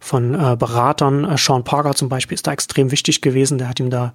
[0.00, 1.24] von äh, Beratern.
[1.24, 3.58] Äh, Sean Parker zum Beispiel ist da extrem wichtig gewesen.
[3.58, 4.14] Der hat ihm da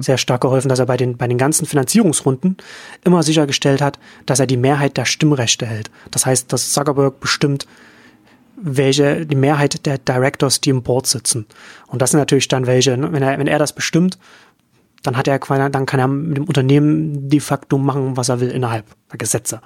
[0.00, 2.56] sehr stark geholfen, dass er bei den, bei den ganzen Finanzierungsrunden
[3.04, 5.90] immer sichergestellt hat, dass er die Mehrheit der Stimmrechte hält.
[6.10, 7.66] Das heißt, dass Zuckerberg bestimmt,
[8.62, 11.46] welche, die Mehrheit der Directors, die im Board sitzen.
[11.86, 13.12] Und das sind natürlich dann welche, ne?
[13.12, 14.18] wenn er, wenn er das bestimmt,
[15.02, 18.50] dann hat er dann kann er mit dem Unternehmen de facto machen, was er will
[18.50, 19.62] innerhalb der Gesetze.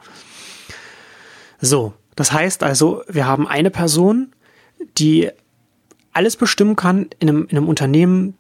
[1.61, 4.33] So, das heißt also, wir haben eine Person,
[4.99, 5.31] die
[6.13, 8.35] alles bestimmen kann in einem, in einem Unternehmen,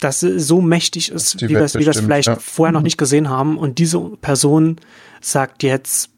[0.00, 2.36] das so mächtig ist, Die wie wir es vielleicht ja.
[2.36, 3.56] vorher noch nicht gesehen haben.
[3.56, 4.76] Und diese Person
[5.22, 6.10] sagt jetzt,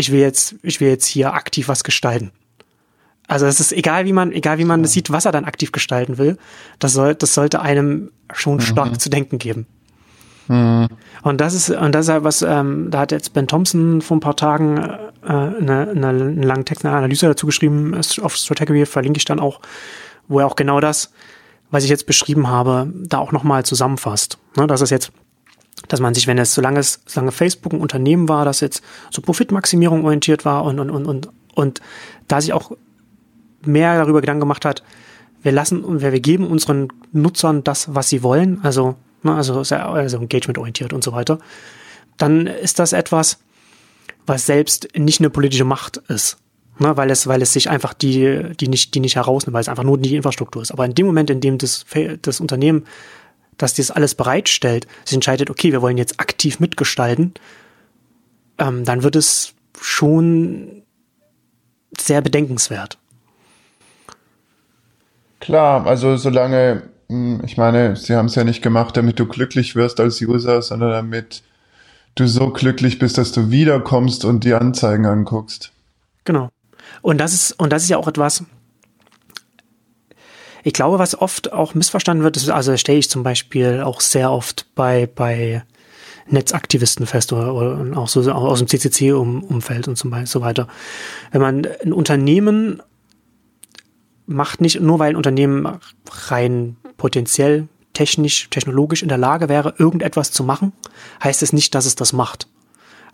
[0.00, 2.32] ich will jetzt, ich will jetzt hier aktiv was gestalten.
[3.28, 5.70] Also es ist egal, wie man, egal wie man das sieht, was er dann aktiv
[5.70, 6.36] gestalten will,
[6.80, 9.66] das soll, das sollte einem schon stark zu denken geben.
[11.22, 14.16] Und das ist, und das ist halt was, ähm, da hat jetzt Ben Thompson vor
[14.16, 18.84] ein paar Tagen äh, eine, eine, einen langen Text, eine Analyse dazu geschrieben, auf Strategy
[18.84, 19.60] verlinke ich dann auch,
[20.26, 21.12] wo er auch genau das,
[21.70, 24.38] was ich jetzt beschrieben habe, da auch nochmal zusammenfasst.
[24.56, 25.12] Ne, das ist jetzt,
[25.90, 29.20] dass man sich, wenn es, solange es, solange Facebook ein Unternehmen war, das jetzt so
[29.20, 31.80] Profitmaximierung orientiert war und, und, und, und, und
[32.28, 32.70] da sich auch
[33.66, 34.84] mehr darüber Gedanken gemacht hat,
[35.42, 40.58] wir lassen wir geben unseren Nutzern das, was sie wollen, also, ne, also, also Engagement
[40.58, 41.40] orientiert und so weiter,
[42.18, 43.40] dann ist das etwas,
[44.26, 46.38] was selbst nicht eine politische Macht ist.
[46.78, 49.68] Ne, weil es, weil es sich einfach die, die nicht, die nicht herausnimmt, weil es
[49.68, 50.70] einfach nur die Infrastruktur ist.
[50.70, 51.84] Aber in dem Moment, in dem das,
[52.22, 52.86] das Unternehmen,
[53.62, 57.34] das das alles bereitstellt, sich entscheidet, okay, wir wollen jetzt aktiv mitgestalten,
[58.58, 60.82] ähm, dann wird es schon
[61.98, 62.98] sehr bedenkenswert.
[65.40, 69.74] Klar, also solange, mh, ich meine, sie haben es ja nicht gemacht, damit du glücklich
[69.74, 71.42] wirst als User, sondern damit
[72.14, 75.72] du so glücklich bist, dass du wiederkommst und die Anzeigen anguckst.
[76.24, 76.50] Genau.
[77.02, 78.44] Und das ist, und das ist ja auch etwas,
[80.62, 84.30] ich glaube, was oft auch missverstanden wird, ist, also stelle ich zum Beispiel auch sehr
[84.30, 85.62] oft bei, bei
[86.28, 90.68] Netzaktivisten fest oder, oder auch so aus dem CCC-Umfeld und so weiter.
[91.32, 92.82] Wenn man ein Unternehmen
[94.26, 95.80] macht nicht nur, weil ein Unternehmen
[96.28, 100.72] rein potenziell technisch, technologisch in der Lage wäre, irgendetwas zu machen,
[101.22, 102.46] heißt es nicht, dass es das macht.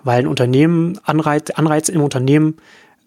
[0.05, 2.59] Weil ein Unternehmen, Anreiz, Anreize im Unternehmen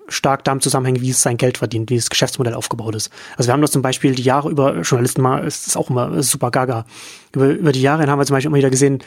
[0.09, 3.11] stark damit zusammenhängen, wie es sein Geld verdient, wie das Geschäftsmodell aufgebaut ist.
[3.37, 6.21] Also wir haben das zum Beispiel die Jahre über, Journalisten mal, ist das auch immer
[6.23, 6.85] super gaga.
[7.33, 8.99] Über, über die Jahre haben wir zum Beispiel immer wieder gesehen,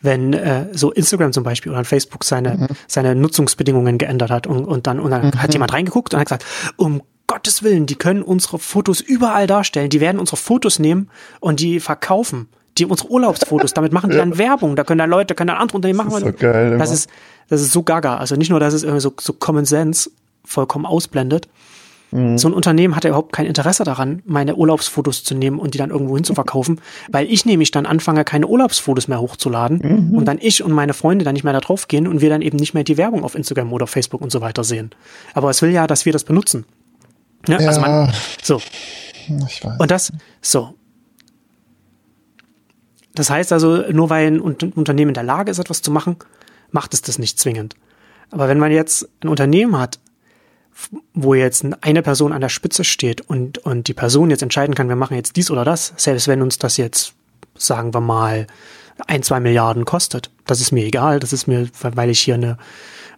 [0.00, 4.86] wenn äh, so Instagram zum Beispiel oder Facebook seine, seine Nutzungsbedingungen geändert hat und, und
[4.86, 6.44] dann, und dann hat jemand reingeguckt und hat gesagt,
[6.76, 11.60] um Gottes Willen, die können unsere Fotos überall darstellen, die werden unsere Fotos nehmen und
[11.60, 12.48] die verkaufen.
[12.78, 15.76] Die unsere Urlaubsfotos, damit machen die dann Werbung, da können dann Leute, können dann andere
[15.76, 16.10] Unternehmen machen.
[16.10, 16.78] Das ist so geil.
[16.78, 17.10] Das ist,
[17.48, 18.16] das ist so gaga.
[18.16, 20.10] Also nicht nur, dass es irgendwie so, so Common Sense
[20.48, 21.48] vollkommen ausblendet.
[22.10, 22.38] Mhm.
[22.38, 25.78] So ein Unternehmen hat ja überhaupt kein Interesse daran, meine Urlaubsfotos zu nehmen und die
[25.78, 26.80] dann irgendwo hin zu verkaufen,
[27.12, 29.78] weil ich nämlich dann anfange, keine Urlaubsfotos mehr hochzuladen
[30.10, 30.14] Mhm.
[30.16, 32.40] und dann ich und meine Freunde dann nicht mehr da drauf gehen und wir dann
[32.42, 34.90] eben nicht mehr die Werbung auf Instagram oder Facebook und so weiter sehen.
[35.34, 36.64] Aber es will ja, dass wir das benutzen.
[37.46, 38.10] Ja, Also man,
[38.42, 38.56] so.
[39.46, 39.78] ich weiß.
[39.78, 40.74] Und das, so.
[43.14, 46.16] Das heißt also, nur weil ein Un- Unternehmen in der Lage ist, etwas zu machen,
[46.70, 47.74] macht es das nicht zwingend.
[48.30, 49.98] Aber wenn man jetzt ein Unternehmen hat,
[51.14, 54.88] wo jetzt eine Person an der Spitze steht und, und die Person jetzt entscheiden kann,
[54.88, 57.14] wir machen jetzt dies oder das, selbst wenn uns das jetzt,
[57.56, 58.46] sagen wir mal,
[59.06, 62.58] ein, zwei Milliarden kostet, das ist mir egal, das ist mir, weil ich hier eine,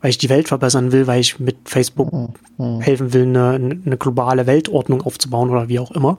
[0.00, 2.10] weil ich die Welt verbessern will, weil ich mit Facebook
[2.80, 6.16] helfen will, eine, eine globale Weltordnung aufzubauen oder wie auch immer.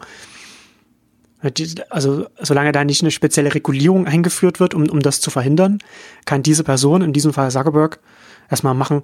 [1.90, 5.80] Also solange da nicht eine spezielle Regulierung eingeführt wird, um, um das zu verhindern,
[6.26, 8.00] kann diese Person, in diesem Fall Zuckerberg,
[8.50, 9.02] erstmal machen,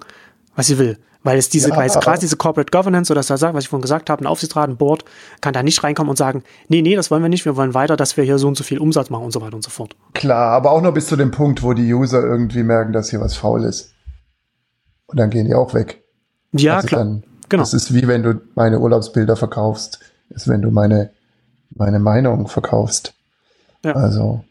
[0.58, 0.98] was sie will.
[1.22, 3.82] Weil es diese, Ja, weil es quasi diese Corporate Governance oder das, was ich vorhin
[3.82, 5.04] gesagt habe, ein Aufsichtsrat, ein Board,
[5.40, 7.96] kann da nicht reinkommen und sagen, nee, nee, das wollen wir nicht, wir wollen weiter,
[7.96, 9.94] dass wir hier so und so viel Umsatz machen und so weiter und so fort.
[10.14, 13.20] Klar, aber auch nur bis zu dem Punkt, wo die User irgendwie merken, dass hier
[13.20, 13.94] was faul ist.
[15.06, 16.02] Und dann gehen die auch weg.
[16.50, 17.04] Ja, Also klar.
[17.04, 17.62] Dann, genau.
[17.62, 20.00] Das ist wie wenn du meine Urlaubsbilder verkaufst,
[20.30, 21.10] ist wenn du meine,
[21.70, 23.14] meine Meinung verkaufst.
[23.84, 23.92] Ja.
[23.92, 24.44] Also,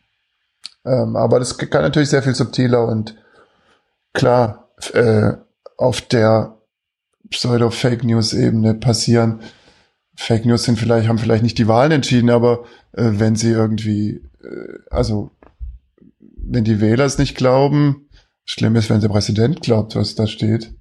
[0.86, 3.18] ähm, aber das kann natürlich sehr viel subtiler und
[4.14, 5.34] klar, äh,
[5.78, 6.58] auf der
[7.30, 9.42] Pseudo-Fake News-Ebene passieren.
[10.16, 12.64] Fake News sind vielleicht, haben vielleicht nicht die Wahlen entschieden, aber
[12.94, 15.30] äh, wenn sie irgendwie, äh, also
[16.20, 18.08] wenn die Wähler es nicht glauben,
[18.46, 20.74] schlimm ist, wenn der Präsident glaubt, was da steht.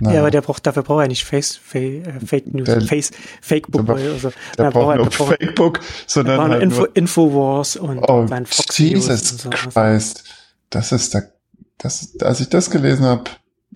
[0.00, 3.10] Ja, aber der braucht, dafür braucht er nicht Face, Fake, äh, Fake News, Der- Face,
[3.42, 4.30] Fakebook der- oder so.
[4.56, 8.78] Der Da braucht er- er- Fakebook, sondern er halt Info, Infowars und oh, sein Fox
[8.78, 9.50] News Jesus und so.
[9.50, 10.24] Christ.
[10.70, 11.22] Das ist da,
[11.78, 13.24] das, als ich das gelesen habe,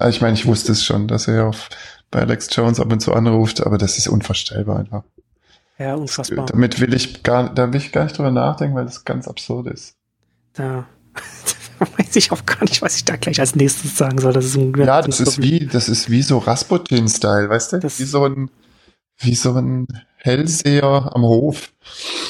[0.09, 1.69] ich meine, ich wusste es schon, dass er auf,
[2.11, 5.03] bei Alex Jones ab und zu anruft, aber das ist unvorstellbar einfach.
[5.79, 6.47] Ja, unfassbar.
[6.47, 9.67] Damit will ich gar, da will ich gar nicht drüber nachdenken, weil das ganz absurd
[9.69, 9.95] ist.
[10.53, 10.87] Da
[11.79, 14.33] weiß ich auch gar nicht, was ich da gleich als nächstes sagen soll.
[14.33, 17.79] Das ist ein Ja, das ist wie, das ist wie so Rasputin-Style, weißt du?
[17.79, 18.51] Das- wie so ein,
[19.19, 19.87] wie so ein
[20.17, 21.73] Hellseher am Hof.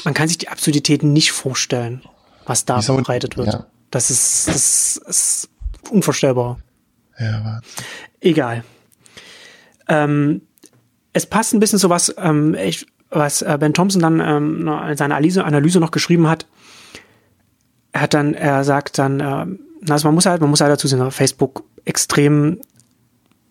[0.05, 2.01] Man kann sich die Absurditäten nicht vorstellen,
[2.45, 3.47] was da so verbreitet wird.
[3.47, 5.49] Ja, Das ist, das ist
[5.89, 6.59] unvorstellbar.
[7.21, 7.61] Ja, aber
[8.19, 8.63] Egal.
[9.87, 10.41] Ähm,
[11.13, 14.97] es passt ein bisschen zu was, ähm, ich, was äh, Ben Thompson dann ähm, in
[14.97, 16.45] seiner Analyse, Analyse noch geschrieben hat.
[17.91, 19.59] Er hat dann, er sagt dann, ähm,
[19.89, 22.61] also man muss halt, man muss halt dazu sehen, Facebook extrem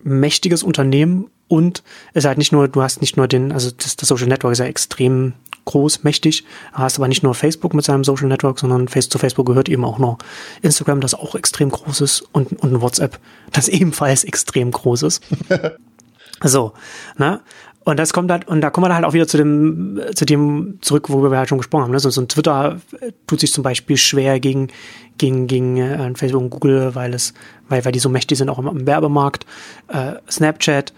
[0.02, 1.82] mächtiges Unternehmen und
[2.14, 4.52] es ist halt nicht nur, du hast nicht nur den, also das, das Social Network
[4.52, 5.34] ist ja extrem
[5.64, 9.46] groß, mächtig, hast aber nicht nur Facebook mit seinem Social Network, sondern Face zu Facebook
[9.46, 10.18] gehört eben auch noch
[10.62, 13.18] Instagram, das auch extrem groß ist und, und WhatsApp,
[13.52, 15.22] das ebenfalls extrem groß ist.
[16.42, 16.72] so,
[17.18, 17.40] ne?
[17.82, 20.78] Und das kommt halt, und da kommen wir halt auch wieder zu dem, zu dem
[20.82, 21.92] zurück, worüber wir halt schon gesprochen haben.
[21.92, 21.98] Ne?
[21.98, 22.78] So, so ein Twitter
[23.26, 24.68] tut sich zum Beispiel schwer gegen,
[25.16, 27.32] gegen, gegen äh, Facebook und Google, weil es,
[27.68, 29.46] weil, weil die so mächtig sind auch im, im Werbemarkt.
[29.88, 30.92] Äh, Snapchat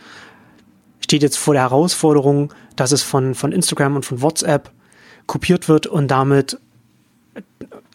[1.01, 4.71] steht jetzt vor der Herausforderung, dass es von, von Instagram und von WhatsApp
[5.27, 6.59] kopiert wird und damit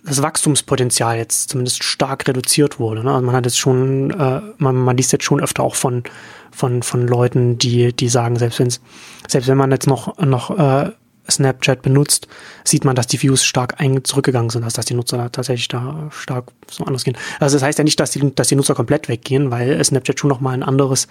[0.08, 3.04] das Wachstumspotenzial jetzt zumindest stark reduziert wurde.
[3.04, 3.12] Ne?
[3.12, 6.04] Also man hat jetzt schon, äh, man, man liest jetzt schon öfter auch von,
[6.52, 8.72] von, von Leuten, die, die sagen, selbst wenn
[9.28, 10.92] selbst wenn man jetzt noch, noch äh,
[11.30, 12.30] Snapchat benutzt,
[12.64, 15.68] sieht man, dass die Views stark ein zurückgegangen sind, also dass die Nutzer da tatsächlich
[15.68, 17.18] da stark so anders gehen.
[17.42, 20.30] Also das heißt ja nicht, dass die, dass die Nutzer komplett weggehen, weil Snapchat schon
[20.30, 21.10] nochmal ein anderes,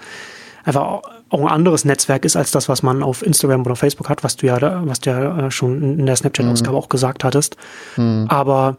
[0.64, 4.22] einfach auch ein anderes Netzwerk ist als das, was man auf Instagram oder Facebook hat,
[4.22, 7.56] was du ja, was du ja äh, schon in der Snapchat-Ausgabe auch gesagt hattest.
[8.28, 8.78] Aber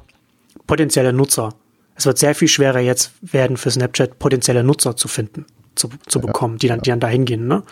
[0.66, 1.54] potenzielle Nutzer.
[1.96, 5.46] Es wird sehr viel schwerer jetzt werden für Snapchat potenzielle Nutzer zu finden,
[5.76, 7.48] zu, zu bekommen, die dann, die dann da hingehen.
[7.48, 7.64] Ne?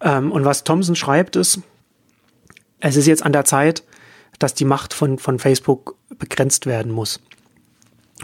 [0.00, 1.60] Ähm, und was Thompson schreibt ist,
[2.80, 3.84] es ist jetzt an der Zeit,
[4.38, 7.20] dass die Macht von, von Facebook begrenzt werden muss.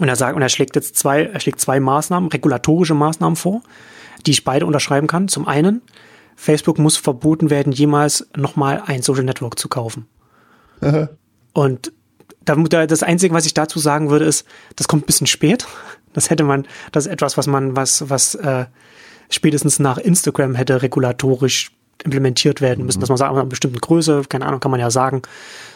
[0.00, 3.62] Und er sagt, und er schlägt jetzt zwei, er schlägt zwei Maßnahmen, regulatorische Maßnahmen vor,
[4.24, 5.28] die ich beide unterschreiben kann.
[5.28, 5.82] Zum einen,
[6.36, 10.06] Facebook muss verboten werden, jemals nochmal ein Social Network zu kaufen.
[11.52, 11.92] Und
[12.44, 14.46] da, da- das Einzige, was ich dazu sagen würde, ist,
[14.76, 15.66] das kommt ein bisschen spät.
[16.12, 18.64] Das hätte man, das ist etwas, was man, was, was äh,
[19.28, 21.72] spätestens nach Instagram hätte regulatorisch
[22.04, 25.20] implementiert werden müssen, dass man sagt, einer bestimmten Größe, keine Ahnung, kann man ja sagen,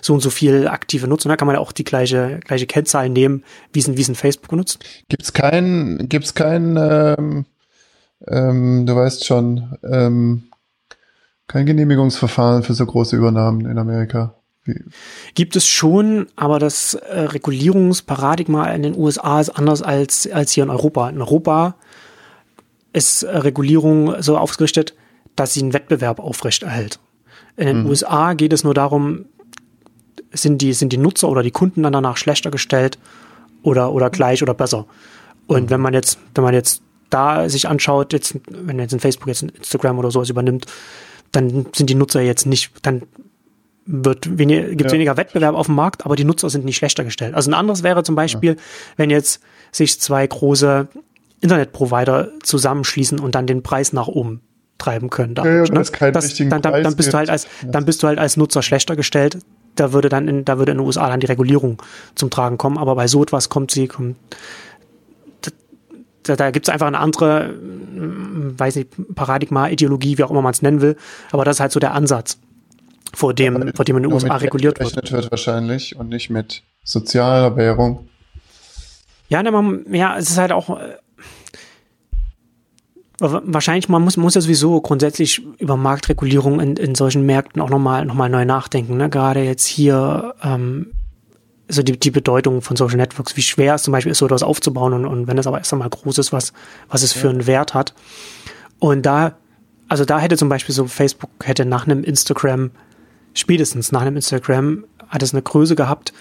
[0.00, 3.10] so und so viel aktive Nutzer, da kann man ja auch die gleiche, gleiche Kennzahl
[3.10, 4.78] nehmen, wie es ein, wie es ein Facebook benutzt.
[5.10, 7.44] Gibt's kein, gibt's kein, ähm,
[8.26, 10.44] ähm, du weißt schon, ähm,
[11.46, 14.34] kein Genehmigungsverfahren für so große Übernahmen in Amerika?
[14.64, 14.84] Wie,
[15.34, 20.64] Gibt es schon, aber das äh, Regulierungsparadigma in den USA ist anders als, als hier
[20.64, 21.08] in Europa.
[21.08, 21.76] In Europa
[22.92, 24.94] ist äh, Regulierung so ausgerichtet,
[25.34, 27.00] dass sie einen Wettbewerb aufrechterhält.
[27.56, 29.26] In den USA geht es nur darum,
[30.32, 32.98] sind die, sind die Nutzer oder die Kunden dann danach schlechter gestellt
[33.62, 34.86] oder, oder gleich oder besser.
[35.46, 39.28] Und wenn man jetzt, wenn man jetzt da sich anschaut, jetzt, wenn jetzt ein Facebook
[39.28, 40.66] jetzt ein Instagram oder sowas übernimmt,
[41.32, 43.02] dann sind die Nutzer jetzt nicht, dann
[43.86, 44.94] wird weniger, gibt es Ja.
[44.94, 47.34] weniger Wettbewerb auf dem Markt, aber die Nutzer sind nicht schlechter gestellt.
[47.34, 48.56] Also ein anderes wäre zum Beispiel,
[48.96, 49.40] wenn jetzt
[49.72, 50.88] sich zwei große
[51.40, 54.40] Internetprovider zusammenschließen und dann den Preis nach oben
[54.78, 55.34] treiben können.
[55.36, 58.06] Ja, ja, dadurch, keinen richtigen dann, dann, dann bist du halt als, dann bist du
[58.06, 59.38] halt als Nutzer schlechter gestellt.
[59.76, 61.80] Da würde dann in, da würde in den USA dann die Regulierung
[62.14, 64.16] zum Tragen kommen, aber bei so etwas kommt sie, kommt,
[66.24, 70.42] da, da gibt es einfach eine andere, mm, weiß nicht, Paradigma, Ideologie, wie auch immer
[70.42, 70.96] man es nennen will,
[71.32, 72.38] aber das ist halt so der Ansatz,
[73.14, 75.10] vor dem, vor dem in den USA reguliert wird.
[75.12, 78.08] wird wahrscheinlich und nicht mit sozialer Währung.
[79.28, 80.96] Ja, ne, man, ja, es ist halt auch äh,
[83.18, 87.70] wa- wahrscheinlich, man muss, muss ja sowieso grundsätzlich über Marktregulierung in, in solchen Märkten auch
[87.70, 88.96] nochmal noch mal neu nachdenken.
[88.96, 89.08] Ne?
[89.10, 90.92] Gerade jetzt hier ähm,
[91.70, 94.42] so die, die Bedeutung von Social Networks, wie schwer es zum Beispiel ist, so etwas
[94.42, 96.52] aufzubauen und, und wenn es aber erst einmal groß ist, was,
[96.88, 97.94] was es für einen Wert hat.
[98.78, 99.36] Und da
[99.90, 102.70] also da hätte zum Beispiel so Facebook hätte nach einem Instagram,
[103.34, 106.12] spätestens nach einem Instagram, hat es eine Größe gehabt,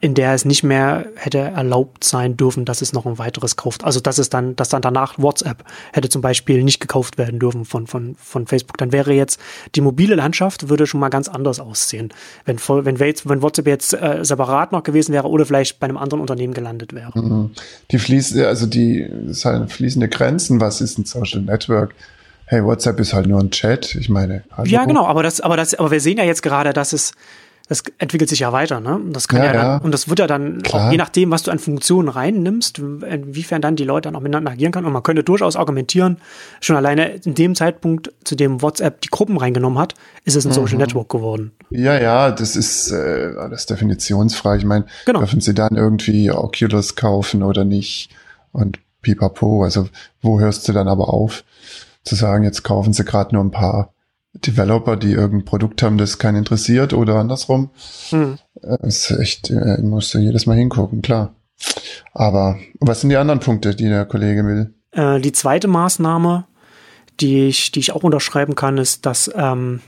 [0.00, 3.82] in der es nicht mehr hätte erlaubt sein dürfen, dass es noch ein weiteres kauft.
[3.84, 7.64] Also dass es dann, dass dann danach WhatsApp hätte zum Beispiel nicht gekauft werden dürfen
[7.64, 8.78] von, von, von Facebook.
[8.78, 9.40] Dann wäre jetzt
[9.74, 12.12] die mobile Landschaft würde schon mal ganz anders aussehen.
[12.44, 16.20] Wenn, wenn, wenn WhatsApp jetzt äh, separat noch gewesen wäre oder vielleicht bei einem anderen
[16.20, 17.18] Unternehmen gelandet wäre.
[17.18, 17.50] Mhm.
[17.90, 21.94] Die fließen, also die das halt fließende Grenzen, was ist ein Social Network?
[22.46, 23.94] Hey, WhatsApp ist halt nur ein Chat.
[23.96, 24.68] Ich meine, hallo.
[24.68, 27.12] ja, genau, aber das, aber das, aber wir sehen ja jetzt gerade, dass es
[27.68, 28.98] das entwickelt sich ja weiter, ne?
[29.10, 29.76] Das kann ja, ja dann, ja.
[29.76, 33.76] und das wird ja dann, auch je nachdem, was du an Funktionen reinnimmst, inwiefern dann
[33.76, 34.86] die Leute dann auch miteinander agieren können.
[34.86, 36.16] Und man könnte durchaus argumentieren,
[36.60, 39.94] schon alleine in dem Zeitpunkt, zu dem WhatsApp die Gruppen reingenommen hat,
[40.24, 40.54] ist es ein mhm.
[40.54, 41.52] Social Network geworden.
[41.70, 44.56] Ja, ja, das ist äh, alles definitionsfrei.
[44.56, 45.18] Ich meine, genau.
[45.18, 48.10] dürfen sie dann irgendwie Oculus kaufen oder nicht?
[48.52, 49.88] Und pipapo, also
[50.22, 51.44] wo hörst du dann aber auf,
[52.02, 53.92] zu sagen, jetzt kaufen sie gerade nur ein paar
[54.34, 57.70] Developer, die irgendein Produkt haben, das keinen interessiert oder andersrum.
[58.10, 58.38] Hm.
[58.54, 61.34] Das äh, ist echt, äh, musst du jedes Mal hingucken, klar.
[62.12, 64.74] Aber was sind die anderen Punkte, die der Kollege will?
[64.92, 66.44] Äh, die zweite Maßnahme,
[67.20, 69.80] die ich, die ich auch unterschreiben kann, ist, dass ähm,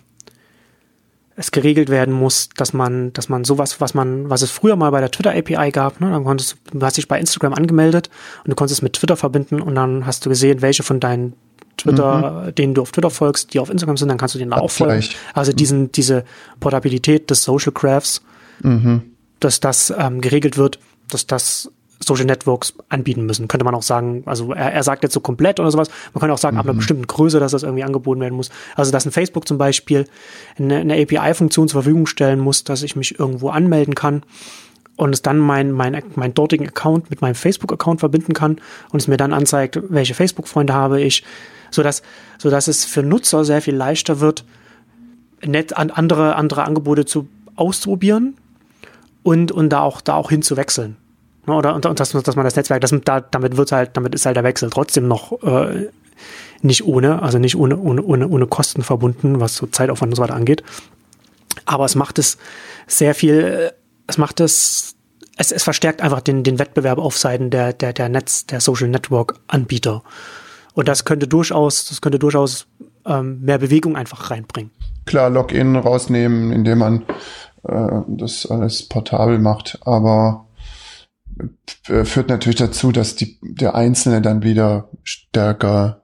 [1.37, 4.91] es geregelt werden muss, dass man, dass man sowas, was man, was es früher mal
[4.91, 8.11] bei der Twitter API gab, ne, dann konntest du, hast dich bei Instagram angemeldet
[8.45, 11.35] und du konntest es mit Twitter verbinden und dann hast du gesehen, welche von deinen
[11.77, 12.55] Twitter, mhm.
[12.55, 15.05] denen du auf Twitter folgst, die auf Instagram sind, dann kannst du denen auch folgen.
[15.35, 16.25] Also diesen, diese
[16.61, 18.23] Portabilität des Social Graphs,
[18.63, 19.03] mhm.
[19.41, 21.71] dass das ähm, geregelt wird, dass das
[22.03, 23.47] Social Networks anbieten müssen.
[23.47, 26.33] Könnte man auch sagen, also er, er sagt jetzt so komplett oder sowas, man könnte
[26.33, 26.61] auch sagen, mhm.
[26.61, 26.79] ab einer mhm.
[26.79, 28.51] bestimmten Größe, dass das irgendwie angeboten werden muss.
[28.75, 30.07] Also dass ein Facebook zum Beispiel
[30.59, 34.23] eine, eine API-Funktion zur Verfügung stellen muss, dass ich mich irgendwo anmelden kann
[34.97, 38.61] und es dann mein, mein, mein dortigen Account mit meinem Facebook-Account verbinden kann
[38.91, 41.23] und es mir dann anzeigt, welche Facebook-Freunde habe ich,
[41.71, 42.03] so dass,
[42.39, 44.45] so dass es für Nutzer sehr viel leichter wird,
[45.45, 48.37] nett an andere, andere Angebote zu auszuprobieren
[49.23, 50.97] und, und da auch, da auch hinzuwechseln.
[51.47, 54.15] Ne, oder und, und dass, dass man das Netzwerk, das, da, damit wird halt, damit
[54.15, 55.89] ist halt der Wechsel trotzdem noch äh,
[56.63, 60.23] nicht ohne, also nicht ohne, ohne, ohne, ohne Kosten verbunden, was so Zeitaufwand und so
[60.23, 60.63] weiter angeht.
[61.65, 62.39] Aber es macht es
[62.87, 63.73] sehr viel,
[64.07, 64.95] es macht es,
[65.37, 68.89] es, es verstärkt einfach den, den Wettbewerb auf Seiten der, der, der Netz, der Social
[68.89, 70.03] Network Anbieter.
[70.81, 72.67] Und das könnte durchaus, das könnte durchaus
[73.05, 74.71] ähm, mehr Bewegung einfach reinbringen.
[75.05, 77.03] Klar, Login rausnehmen, indem man
[77.65, 80.49] äh, das alles portabel macht, aber
[81.87, 86.03] äh, führt natürlich dazu, dass die, der Einzelne dann wieder stärker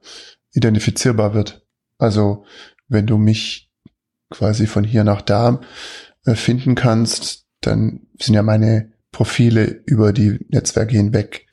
[0.53, 1.67] identifizierbar wird.
[1.97, 2.45] Also
[2.87, 3.73] wenn du mich
[4.29, 5.59] quasi von hier nach da
[6.27, 11.46] äh, finden kannst, dann sind ja meine Profile über die Netzwerke hinweg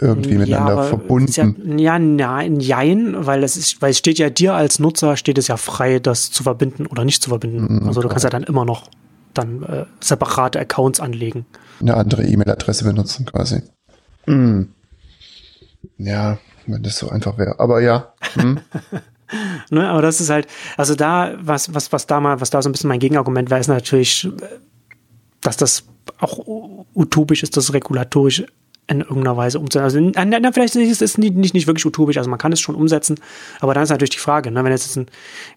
[0.00, 1.76] irgendwie miteinander ja, verbunden.
[1.76, 5.38] Ja, ja, nein, jein, weil es ist, weil es steht ja dir als Nutzer steht
[5.38, 7.80] es ja frei, das zu verbinden oder nicht zu verbinden.
[7.80, 8.88] Mhm, also du kannst ja dann immer noch
[9.34, 11.46] dann äh, separate Accounts anlegen.
[11.80, 13.62] Eine andere E-Mail-Adresse benutzen quasi.
[14.26, 14.70] Mhm.
[15.98, 17.58] Ja, wenn das so einfach wäre.
[17.58, 18.12] Aber ja.
[18.36, 18.60] Mhm.
[19.70, 20.46] ne, aber das ist halt,
[20.76, 23.60] also da, was, was, was da mal, was da so ein bisschen mein Gegenargument wäre,
[23.60, 24.28] ist natürlich,
[25.40, 25.84] dass das
[26.18, 26.38] auch
[26.94, 28.44] utopisch ist, das regulatorisch
[28.90, 30.14] in irgendeiner Weise umzusetzen.
[30.16, 32.74] Also, na, vielleicht ist es nicht, nicht, nicht wirklich utopisch, also man kann es schon
[32.74, 33.18] umsetzen,
[33.60, 35.06] aber dann ist natürlich die Frage, ne, wenn jetzt, ein,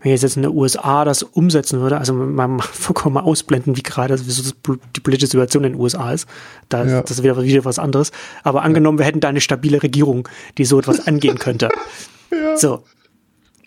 [0.02, 3.84] wenn jetzt, jetzt in den USA das umsetzen würde, also man vollkommen mal ausblenden, wie
[3.84, 4.54] gerade wie so
[4.96, 6.28] die politische Situation in den USA ist,
[6.70, 7.02] da, ja.
[7.02, 8.12] das ist wieder, wieder was anderes,
[8.44, 11.70] aber angenommen, wir hätten da eine stabile Regierung, die so etwas angehen könnte.
[12.32, 12.56] ja.
[12.56, 12.84] So.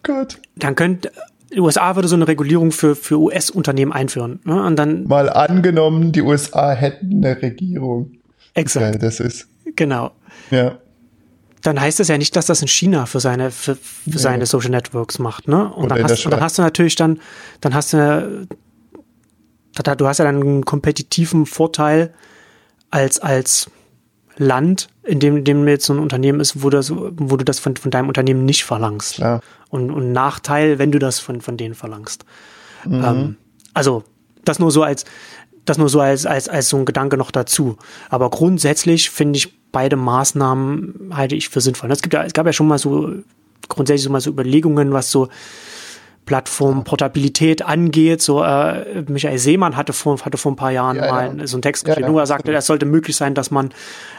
[0.04, 0.38] Gott.
[0.54, 1.10] Dann könnte,
[1.52, 4.38] die USA würde so eine Regulierung für, für US-Unternehmen einführen.
[4.44, 4.62] Ne?
[4.62, 5.04] Und dann.
[5.08, 8.12] Mal angenommen, die USA hätten eine Regierung.
[8.54, 8.92] Exakt.
[8.92, 9.48] Geil das ist.
[9.74, 10.12] Genau.
[10.50, 10.78] Ja.
[11.62, 14.46] Dann heißt es ja nicht, dass das in China für seine, für, für seine ja.
[14.46, 15.72] Social Networks macht, ne?
[15.72, 17.20] Und dann, hast, und dann hast du natürlich dann,
[17.60, 18.46] dann hast du,
[19.74, 22.14] du hast ja dann einen kompetitiven Vorteil
[22.90, 23.68] als, als
[24.36, 27.58] Land, in dem, in dem jetzt so ein Unternehmen ist, wo, das, wo du das
[27.58, 29.16] von, von deinem Unternehmen nicht verlangst.
[29.16, 29.40] Klar.
[29.70, 32.24] Und, und Nachteil, wenn du das von, von denen verlangst.
[32.84, 33.04] Mhm.
[33.04, 33.36] Ähm,
[33.74, 34.04] also,
[34.44, 35.04] das nur so als,
[35.64, 37.76] das nur so als, als, als so ein Gedanke noch dazu.
[38.08, 41.90] Aber grundsätzlich finde ich beide Maßnahmen halte ich für sinnvoll.
[41.90, 43.12] Es gibt ja, es gab ja schon mal so
[43.68, 45.28] grundsätzlich so mal so Überlegungen, was so
[46.24, 48.22] Plattformportabilität angeht.
[48.22, 51.46] So äh, Michael Seemann hatte vor, hatte vor ein paar Jahren ja, mal ja.
[51.46, 53.68] so einen Text geschrieben, ja, wo er sagte, es sollte möglich sein, dass man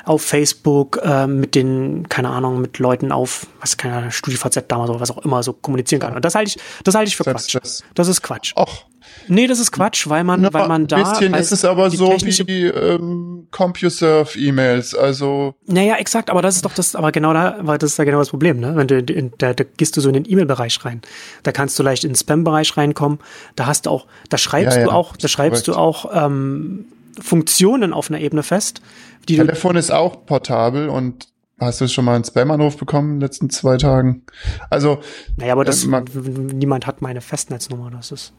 [0.05, 4.99] auf Facebook äh, mit den, keine Ahnung, mit Leuten auf, was keine StudiVZ damals oder
[4.99, 6.16] was auch immer so kommunizieren kann.
[6.16, 7.55] Und das halte ich, das halte ich für Quatsch.
[7.55, 8.53] Das, das ist Quatsch.
[8.55, 8.86] Och,
[9.28, 10.97] Nee, das ist Quatsch, weil man, Na, weil man da.
[10.97, 12.09] Ein bisschen ist es aber so
[12.47, 14.95] wie ähm, CompuServe-E-Mails.
[14.95, 18.03] Also Naja, exakt, aber das ist doch das, aber genau da, weil das ist ja
[18.03, 18.76] genau das Problem, ne?
[18.76, 21.01] Wenn du, in, da, da gehst du so in den E-Mail-Bereich rein.
[21.43, 23.20] Da kannst du leicht in den Spam-Bereich reinkommen.
[23.55, 25.78] Da hast du auch, da schreibst Ja, ja, du auch, da schreibst korrekt.
[25.78, 26.86] du auch ähm,
[27.20, 28.82] Funktionen auf einer Ebene fest,
[29.28, 31.28] die Telefon ist auch portabel und
[31.60, 34.24] hast du schon mal einen Spam-Anruf bekommen in den letzten zwei Tagen?
[34.70, 34.99] Also
[35.38, 36.05] naja, aber das, äh, man-
[36.53, 38.34] niemand hat meine Festnetznummer, das ist.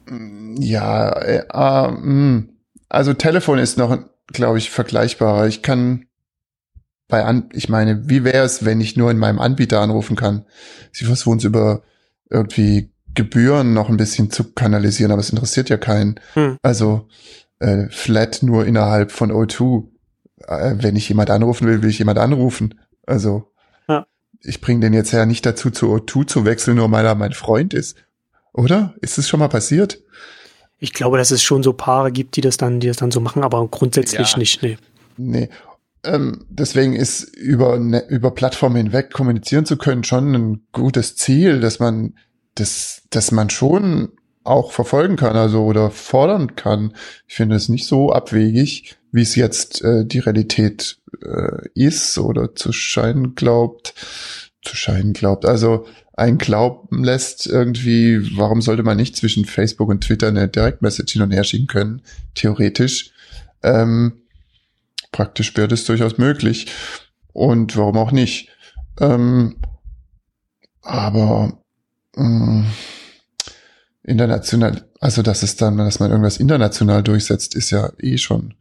[0.59, 2.43] Ja, äh, äh,
[2.89, 3.99] also Telefon ist noch,
[4.29, 5.47] glaube ich, vergleichbarer.
[5.47, 6.05] Ich kann
[7.09, 10.45] bei an, ich meine, wie wäre es, wenn ich nur in meinem Anbieter anrufen kann?
[10.93, 11.83] Sie versuchen es über
[12.31, 16.21] irgendwie Gebühren noch ein bisschen zu kanalisieren, aber es interessiert ja keinen.
[16.35, 16.59] Hm.
[16.63, 17.09] Also
[17.61, 19.89] äh, flat nur innerhalb von O2.
[20.47, 22.79] Äh, wenn ich jemand anrufen will, will ich jemand anrufen.
[23.09, 23.51] Also
[23.89, 24.07] Ja.
[24.41, 27.33] ich bringe den jetzt ja nicht dazu, zu O2 zu wechseln, nur weil er mein
[27.33, 27.97] Freund ist.
[28.53, 28.95] Oder?
[29.01, 30.01] Ist es schon mal passiert?
[30.79, 33.21] Ich glaube, dass es schon so Paare gibt, die das dann, die das dann so
[33.21, 34.39] machen, aber grundsätzlich Ja.
[34.39, 34.79] nicht, nee.
[35.17, 35.49] Nee.
[36.05, 41.61] Ähm, deswegen ist über, ne, über Plattformen hinweg kommunizieren zu können schon ein gutes Ziel,
[41.61, 42.15] dass man,
[42.55, 44.13] das, dass man schon
[44.49, 46.95] auch verfolgen kann, also oder fordern kann.
[47.27, 52.55] Ich finde es nicht so abwegig, wie es jetzt äh, die Realität äh, ist oder
[52.55, 53.95] zu scheinen glaubt,
[54.63, 55.45] zu scheinen glaubt.
[55.45, 61.13] Also ein glauben lässt irgendwie, warum sollte man nicht zwischen Facebook und Twitter eine Direktmessage
[61.13, 62.03] hin und her schicken können,
[62.35, 63.13] theoretisch.
[63.63, 64.23] Ähm,
[65.13, 66.67] praktisch wäre das durchaus möglich.
[67.33, 68.49] Und warum auch nicht?
[69.01, 69.57] Ähm,
[70.83, 71.59] aber
[72.17, 72.65] mh,
[74.09, 78.55] international, also dass es dann, dass man irgendwas international durchsetzt, ist ja eh schon.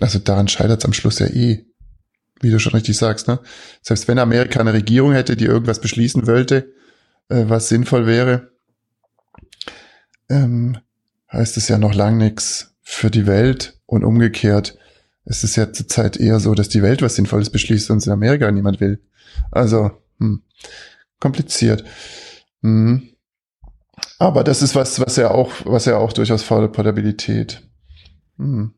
[0.00, 1.64] Also daran scheitert es am Schluss ja eh.
[2.40, 3.38] Wie du schon richtig sagst, ne?
[3.80, 6.74] Selbst wenn Amerika eine Regierung hätte, die irgendwas beschließen wollte,
[7.30, 8.50] äh, was sinnvoll wäre,
[10.28, 10.76] ähm,
[11.32, 14.76] heißt es ja noch lang nichts für die Welt und umgekehrt.
[15.24, 18.12] Es ist ja zurzeit eher so, dass die Welt was Sinnvolles beschließt und es in
[18.12, 19.00] Amerika niemand will.
[19.50, 20.42] Also, hm,
[21.18, 21.84] kompliziert.
[22.62, 23.15] Hm.
[24.18, 27.62] Aber das ist was, was ja auch, was ja auch durchaus fordert Portabilität.
[28.38, 28.72] Hm.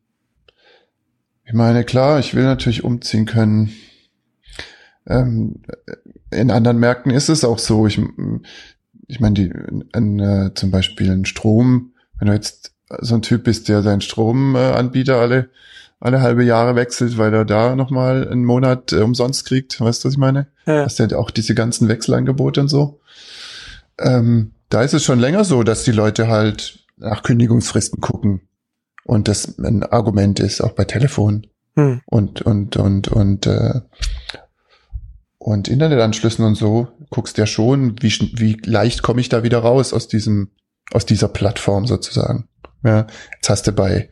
[1.44, 3.72] Ich meine, klar, ich will natürlich umziehen können.
[5.06, 5.62] Ähm,
[6.30, 7.86] in anderen Märkten ist es auch so.
[7.86, 8.00] Ich,
[9.06, 9.52] ich meine, die,
[9.92, 14.00] ein, äh, zum Beispiel ein Strom, wenn du jetzt so ein Typ bist, der seinen
[14.00, 15.48] Stromanbieter alle,
[16.00, 20.08] alle halbe Jahre wechselt, weil er da nochmal einen Monat äh, umsonst kriegt, weißt du,
[20.08, 20.48] was ich meine?
[20.66, 20.84] Ja.
[20.84, 23.00] Hast ja auch diese ganzen Wechselangebote und so.
[23.98, 28.48] Ähm, da ist es schon länger so, dass die Leute halt nach Kündigungsfristen gucken
[29.04, 31.46] und das ein Argument ist, auch bei Telefon
[31.78, 32.00] Hm.
[32.06, 33.82] und und und und äh,
[35.38, 39.92] und Internetanschlüssen und so guckst ja schon, wie wie leicht komme ich da wieder raus
[39.92, 40.50] aus diesem
[40.90, 42.48] aus dieser Plattform sozusagen.
[42.82, 43.06] Ja,
[43.36, 44.10] jetzt hast du bei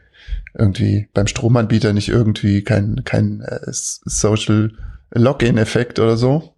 [0.56, 4.70] irgendwie beim Stromanbieter nicht irgendwie kein kein äh, Social
[5.10, 6.54] Login Effekt oder so.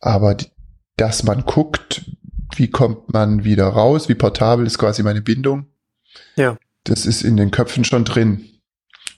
[0.00, 0.46] Aber die,
[0.96, 2.10] dass man guckt,
[2.58, 5.66] wie kommt man wieder raus, wie portabel ist quasi meine Bindung.
[6.36, 6.56] Ja.
[6.84, 8.44] Das ist in den Köpfen schon drin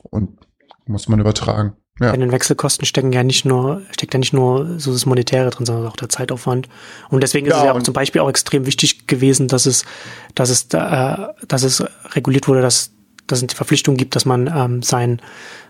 [0.03, 0.39] und
[0.87, 1.77] muss man übertragen.
[1.99, 2.11] Ja.
[2.11, 5.65] In den Wechselkosten stecken ja nicht nur, steckt ja nicht nur so das Monetäre drin,
[5.65, 6.69] sondern auch der Zeitaufwand.
[7.09, 9.87] Und deswegen ist Ja, es ja auch zum Beispiel auch extrem wichtig gewesen, dass es,
[10.35, 11.83] dass es, äh, dass es
[12.15, 12.93] reguliert wurde, dass,
[13.27, 15.21] dass es die Verpflichtung gibt, dass man ähm, sein,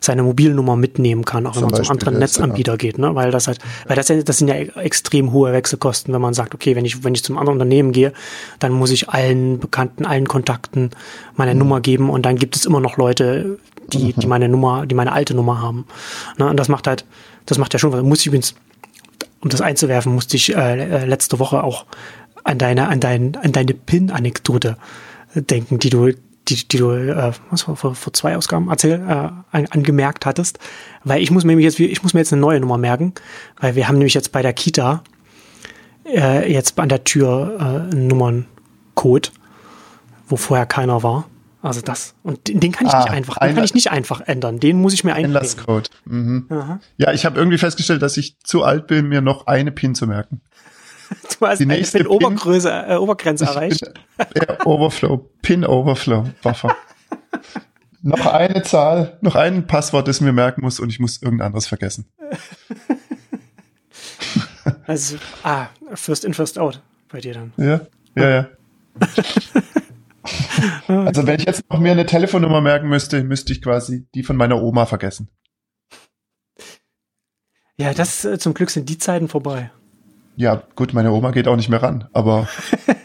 [0.00, 3.14] seine Mobilnummer mitnehmen kann, auch wenn Zum man zum Beispiel anderen das, Netzanbieter geht, ne?
[3.14, 6.76] Weil das halt, weil das, das sind ja extrem hohe Wechselkosten, wenn man sagt, okay,
[6.76, 8.12] wenn ich, wenn ich zum anderen Unternehmen gehe,
[8.58, 10.90] dann muss ich allen Bekannten, allen Kontakten
[11.34, 11.58] meine Mhm.
[11.58, 13.58] Nummer geben und dann gibt es immer noch Leute,
[13.92, 15.86] die, die meine Nummer, die meine alte Nummer haben.
[16.38, 16.46] Ne?
[16.48, 17.04] Und das macht halt,
[17.46, 18.02] das macht ja schon was.
[18.02, 18.54] Muss ich übrigens,
[19.40, 21.86] um das einzuwerfen, musste ich äh, äh, letzte Woche auch
[22.44, 24.76] an deine, an dein, an deine Pin-Anekdote
[25.34, 26.12] denken, die du,
[26.48, 29.12] die, die du, äh, was vor, vor zwei Ausgaben erzähl, äh,
[29.50, 30.58] an, angemerkt hattest.
[31.04, 33.14] Weil ich muss mir nämlich jetzt, ich muss mir jetzt eine neue Nummer merken,
[33.60, 35.02] weil wir haben nämlich jetzt bei der Kita
[36.04, 39.32] äh, jetzt an der Tür äh, einen Nummerncode,
[40.28, 41.28] wo vorher keiner war.
[41.62, 42.14] Also das.
[42.22, 44.60] Und den, den kann ich Ah, nicht einfach, den kann ich nicht einfach ändern.
[44.60, 45.36] Den muss ich mir einprägen.
[45.36, 45.90] Einlasscode.
[46.04, 46.46] Mhm.
[46.96, 50.06] Ja, ich habe irgendwie festgestellt, dass ich zu alt bin, mir noch eine PIN zu
[50.06, 50.42] merken.
[51.38, 53.82] Du hast Die nächste Pin Obergröße, äh, Obergrenze erreicht.
[54.18, 56.74] Ja, Overflow, Pin Overflow, Buffer.
[58.02, 61.66] noch eine Zahl, noch ein Passwort, das mir merken muss und ich muss irgendein anderes
[61.66, 62.06] vergessen.
[64.88, 67.52] Also, ah, first in, first out bei dir dann.
[67.56, 67.80] Ja,
[68.14, 68.48] ja, ja.
[70.88, 74.36] Also wenn ich jetzt noch mir eine Telefonnummer merken müsste, müsste ich quasi die von
[74.36, 75.28] meiner Oma vergessen.
[77.78, 79.70] Ja, das äh, zum Glück sind die Zeiten vorbei.
[80.36, 82.48] Ja, gut, meine Oma geht auch nicht mehr ran, aber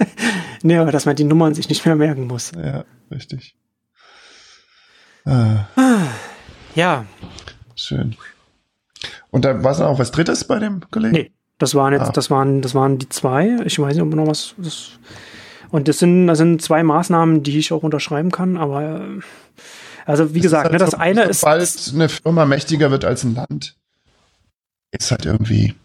[0.63, 2.51] Nee, aber dass man die Nummern sich nicht mehr merken muss.
[2.55, 3.55] Ja, richtig.
[5.25, 5.65] Ah,
[6.75, 7.05] Ja,
[7.75, 8.15] schön.
[9.29, 11.13] Und da war es noch was Drittes bei dem Kollegen?
[11.13, 12.11] nee, das waren jetzt, Ah.
[12.11, 13.57] das waren, das waren die zwei.
[13.65, 14.55] Ich weiß nicht, ob noch was.
[14.57, 14.91] Das,
[15.69, 19.19] und das sind, das sind zwei Maßnahmen, die ich auch unterschreiben kann, aber äh,
[20.05, 23.23] also wie gesagt, halt ne, das so- eine ist, Sobald eine Firma mächtiger wird als
[23.23, 23.75] ein Land,
[24.91, 25.75] ist halt irgendwie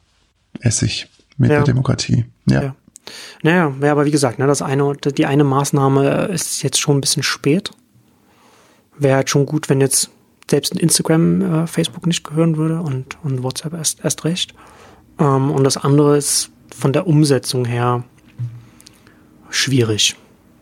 [0.60, 1.56] Essig mit Ja.
[1.56, 2.24] der Demokratie.
[2.48, 2.62] Ja.
[2.62, 2.74] Ja.
[3.42, 7.00] Naja, ja, aber wie gesagt, ne, das eine, die eine Maßnahme ist jetzt schon ein
[7.00, 7.70] bisschen spät.
[8.98, 10.10] Wäre halt schon gut, wenn jetzt
[10.50, 14.54] selbst ein Instagram äh, Facebook nicht gehören würde und, und WhatsApp erst, erst recht.
[15.18, 18.04] Ähm, und das andere ist von der Umsetzung her
[19.50, 20.16] schwierig.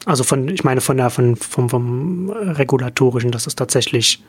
[0.05, 4.23] Also von, ich meine von der, von, vom, vom regulatorischen, das ist tatsächlich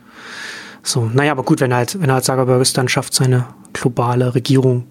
[0.83, 1.09] so.
[1.13, 4.85] Naja, aber gut, wenn halt, wenn halt Zuckerberg es dann schafft, seine globale Regierung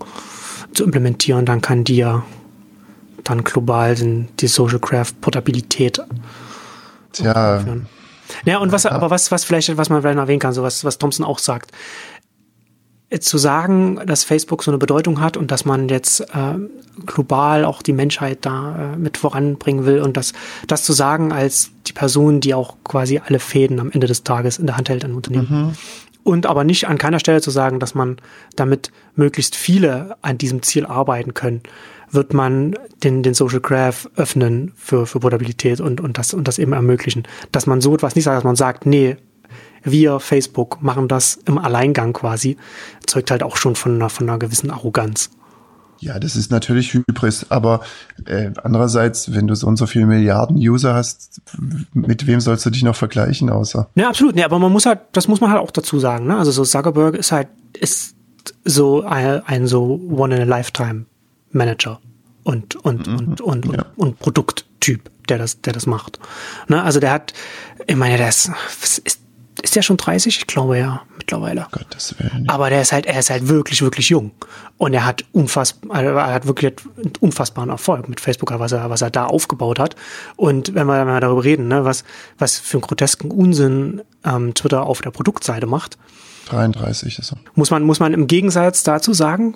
[0.75, 2.25] zu implementieren, dann kann die ja
[3.25, 6.01] dann global den, die Social Craft Portabilität
[7.13, 7.87] Tja, führen.
[8.45, 10.99] Ja, und was, aber was, was vielleicht, was man vielleicht erwähnen kann, so was, was
[10.99, 11.73] Thompson auch sagt,
[13.11, 16.59] äh, zu sagen, dass Facebook so eine Bedeutung hat und dass man jetzt äh,
[17.07, 20.33] global auch die Menschheit da äh, mit voranbringen will und das,
[20.67, 24.59] das zu sagen als die Person, die auch quasi alle Fäden am Ende des Tages
[24.59, 25.77] in der Hand hält an Unternehmen.
[26.25, 28.17] Und aber nicht an keiner Stelle zu sagen, dass man
[28.57, 31.63] damit möglichst viele an diesem Ziel arbeiten können,
[32.11, 36.59] wird man den, den Social Graph öffnen für, für Portabilität und, und, das, und das
[36.59, 37.25] eben ermöglichen.
[37.53, 39.17] Dass man so etwas nicht sagt, dass man sagt, nee,
[39.83, 42.57] wir, Facebook, machen das im Alleingang quasi,
[43.07, 45.31] zeugt halt auch schon von einer, von einer gewissen Arroganz.
[46.05, 47.81] Ja, das ist natürlich Hybris, aber
[48.27, 51.41] äh, andererseits, wenn du so und so viele Milliarden User hast,
[51.95, 53.89] mit wem sollst du dich noch vergleichen, außer?
[53.95, 54.35] Ja, absolut.
[54.35, 56.27] Nee, aber man muss halt, das muss man halt auch dazu sagen.
[56.27, 56.37] Ne?
[56.37, 57.49] Also so Zuckerberg ist halt,
[57.79, 58.15] ist
[58.65, 62.01] so ein, ein so One-in-a-Lifetime-Manager
[62.43, 63.71] und, und, und, und, Ja.
[63.73, 66.19] und, und Produkttyp, der das, der das macht.
[66.69, 66.83] Ne?
[66.83, 67.33] Also der hat,
[67.87, 68.51] ich meine, der ist,
[69.63, 70.39] ist, der schon 30?
[70.39, 71.67] Ich glaube ja, mittlerweile.
[71.71, 72.49] Gottes Willen.
[72.49, 74.33] Aber der ist halt, er ist halt wirklich, wirklich jung.
[74.79, 79.03] Und er hat unfassbar, er hat wirklich einen unfassbaren Erfolg mit Facebook, was er, was
[79.03, 79.97] er da aufgebaut hat.
[80.37, 82.05] Und wenn wir, wenn wir darüber reden, ne, was,
[82.39, 85.99] was für einen grotesken Unsinn ähm, Twitter auf der Produktseite macht,
[86.47, 87.39] 33 ist er.
[87.55, 89.55] muss man, muss man im Gegensatz dazu sagen,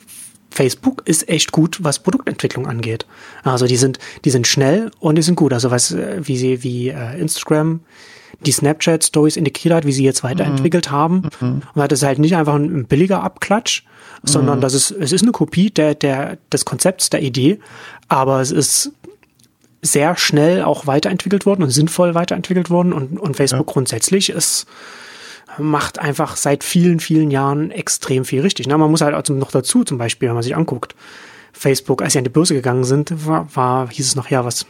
[0.51, 3.07] Facebook ist echt gut, was Produktentwicklung angeht.
[3.45, 5.53] Also die sind, die sind schnell und die sind gut.
[5.53, 7.81] Also was, äh, wie sie, wie äh, Instagram
[8.41, 11.29] die Snapchat Stories integriert hat, wie sie jetzt weiterentwickelt haben.
[11.41, 13.83] Und das ist halt nicht einfach ein, billiger Abklatsch,
[14.23, 17.59] sondern das ist, es ist eine Kopie der, der, des Konzepts, der Idee,
[18.09, 18.93] aber es ist
[19.83, 22.93] sehr schnell auch weiterentwickelt worden und sinnvoll weiterentwickelt worden.
[22.93, 24.67] Und, und Facebook grundsätzlich ist,
[25.57, 28.67] macht einfach seit vielen, vielen Jahren extrem viel richtig.
[28.67, 30.95] Na, man muss halt auch noch dazu, zum Beispiel, wenn man sich anguckt,
[31.53, 34.67] Facebook, als sie an die Börse gegangen sind, war, war hieß es noch, ja, was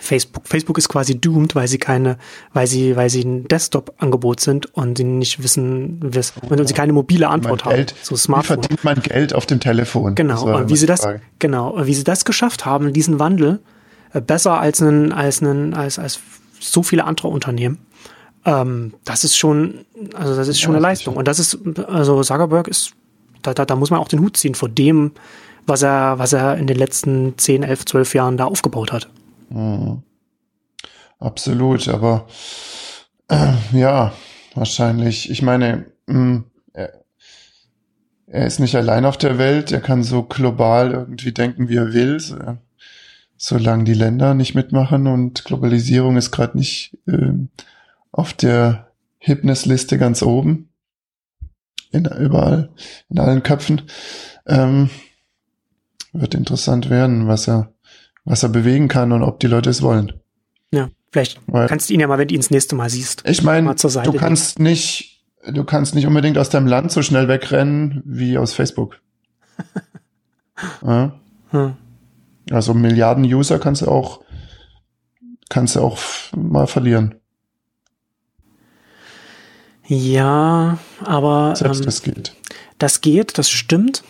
[0.00, 2.18] Facebook, Facebook ist quasi doomed, weil sie keine,
[2.52, 6.92] weil sie, weil sie ein Desktop-Angebot sind und sie nicht wissen, was, und sie keine
[6.92, 8.00] mobile Antwort Man Geld, haben.
[8.02, 8.62] So wie Smartphone.
[8.62, 10.14] verdient man Geld auf dem Telefon?
[10.14, 11.20] Genau, und wie sie das, Frage.
[11.38, 13.60] genau, und wie sie das geschafft haben, diesen Wandel,
[14.12, 16.20] äh, besser als einen, als einen, als, als
[16.60, 17.78] so viele andere Unternehmen.
[18.44, 19.84] Ähm, das ist schon,
[20.14, 21.16] also das ist schon eine Leistung.
[21.16, 22.92] Und das ist, also Zuckerberg ist,
[23.42, 25.12] da, da, da muss man auch den Hut ziehen vor dem,
[25.66, 29.08] was er, was er in den letzten 10, 11, 12 Jahren da aufgebaut hat.
[31.18, 32.26] Absolut, aber
[33.28, 34.12] äh, ja,
[34.54, 35.30] wahrscheinlich.
[35.30, 37.04] Ich meine, mh, er,
[38.26, 39.72] er ist nicht allein auf der Welt.
[39.72, 42.36] Er kann so global irgendwie denken, wie er will, so,
[43.36, 47.50] solange die Länder nicht mitmachen und Globalisierung ist gerade nicht ähm,
[48.12, 50.70] auf der Hipness-Liste ganz oben.
[51.90, 52.70] In, überall,
[53.08, 53.82] in allen Köpfen.
[54.46, 54.90] Ähm,
[56.12, 57.72] wird interessant werden, was er,
[58.28, 60.12] was er bewegen kann und ob die Leute es wollen.
[60.70, 63.22] Ja, vielleicht Weil- kannst du ihn ja mal, wenn du ihn das nächste Mal siehst.
[63.26, 68.02] Ich meine, du kannst nicht, du kannst nicht unbedingt aus deinem Land so schnell wegrennen
[68.04, 69.00] wie aus Facebook.
[70.86, 71.18] ja?
[71.50, 71.76] Hm.
[72.50, 74.20] Also Milliarden User kannst du auch,
[75.48, 75.98] kannst du auch
[76.36, 77.14] mal verlieren.
[79.86, 82.34] Ja, aber Selbst ähm, das geht.
[82.76, 84.02] Das geht, das stimmt.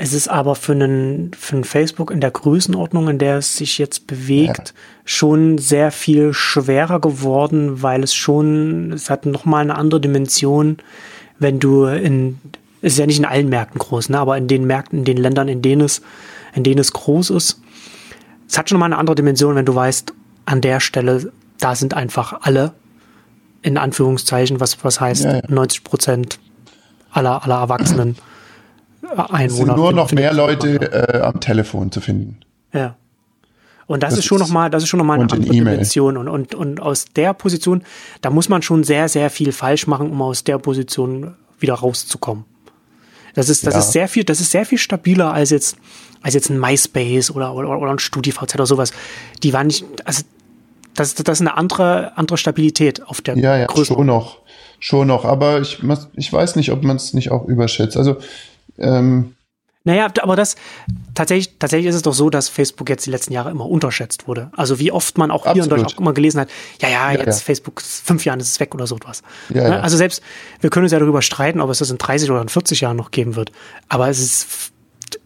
[0.00, 3.78] Es ist aber für einen, für einen Facebook in der Größenordnung, in der es sich
[3.78, 4.74] jetzt bewegt, Ja.
[5.04, 10.76] schon sehr viel schwerer geworden, weil es schon, es hat nochmal eine andere Dimension,
[11.40, 12.38] wenn du in,
[12.80, 15.16] es ist ja nicht in allen Märkten groß, ne, aber in den Märkten, in den
[15.16, 16.00] Ländern, in denen es,
[16.54, 17.60] in denen es groß ist,
[18.48, 20.12] es hat schon mal eine andere Dimension, wenn du weißt,
[20.46, 22.72] an der Stelle, da sind einfach alle,
[23.62, 25.42] in Anführungszeichen, was, was heißt Ja, ja.
[25.48, 26.38] 90 Prozent
[27.10, 28.16] aller, aller Erwachsenen
[29.10, 29.50] äh, Es Einwohner.
[29.50, 32.38] sind nur noch mehr Leute äh, am Telefon zu finden.
[32.72, 32.96] Ja.
[33.86, 35.74] Und das, Das ist schon nochmal, das ist schon nochmal eine andere E-Mail.
[35.74, 36.16] Dimension.
[36.18, 37.82] Und, und, und aus der Position,
[38.20, 42.44] da muss man schon sehr, sehr viel falsch machen, um aus der Position wieder rauszukommen.
[43.34, 43.80] Das ist, das Ja.
[43.80, 45.76] ist sehr viel, das ist sehr viel stabiler als jetzt,
[46.22, 48.92] als jetzt ein MySpace oder, oder, oder ein StudiVZ oder sowas.
[49.42, 50.22] Die waren nicht, also,
[50.94, 53.94] das, das ist eine andere, andere Stabilität auf der Ja, ja, Größe.
[53.94, 54.38] schon noch.
[54.80, 55.24] Schon noch.
[55.24, 55.78] Aber ich,
[56.14, 57.96] ich weiß nicht, ob man es nicht auch überschätzt.
[57.96, 58.16] Also,
[58.78, 59.34] ähm,
[59.84, 60.56] Naja, aber das
[61.14, 64.50] tatsächlich, tatsächlich ist es doch so, dass Facebook jetzt die letzten Jahre immer unterschätzt wurde.
[64.56, 65.72] Also wie oft man auch hier in Absolut.
[65.72, 66.48] Deutschland auch immer gelesen hat,
[66.82, 67.44] ja, ja, Ja, jetzt ja.
[67.44, 69.22] Facebook, ist fünf Jahren ist es weg oder so etwas.
[69.48, 69.68] Ja, Ne?
[69.76, 69.80] ja.
[69.80, 70.22] Also selbst,
[70.60, 72.96] wir können uns ja darüber streiten, ob es das in 30 oder in 40 Jahren
[72.96, 73.52] noch geben wird.
[73.88, 74.72] Aber es ist,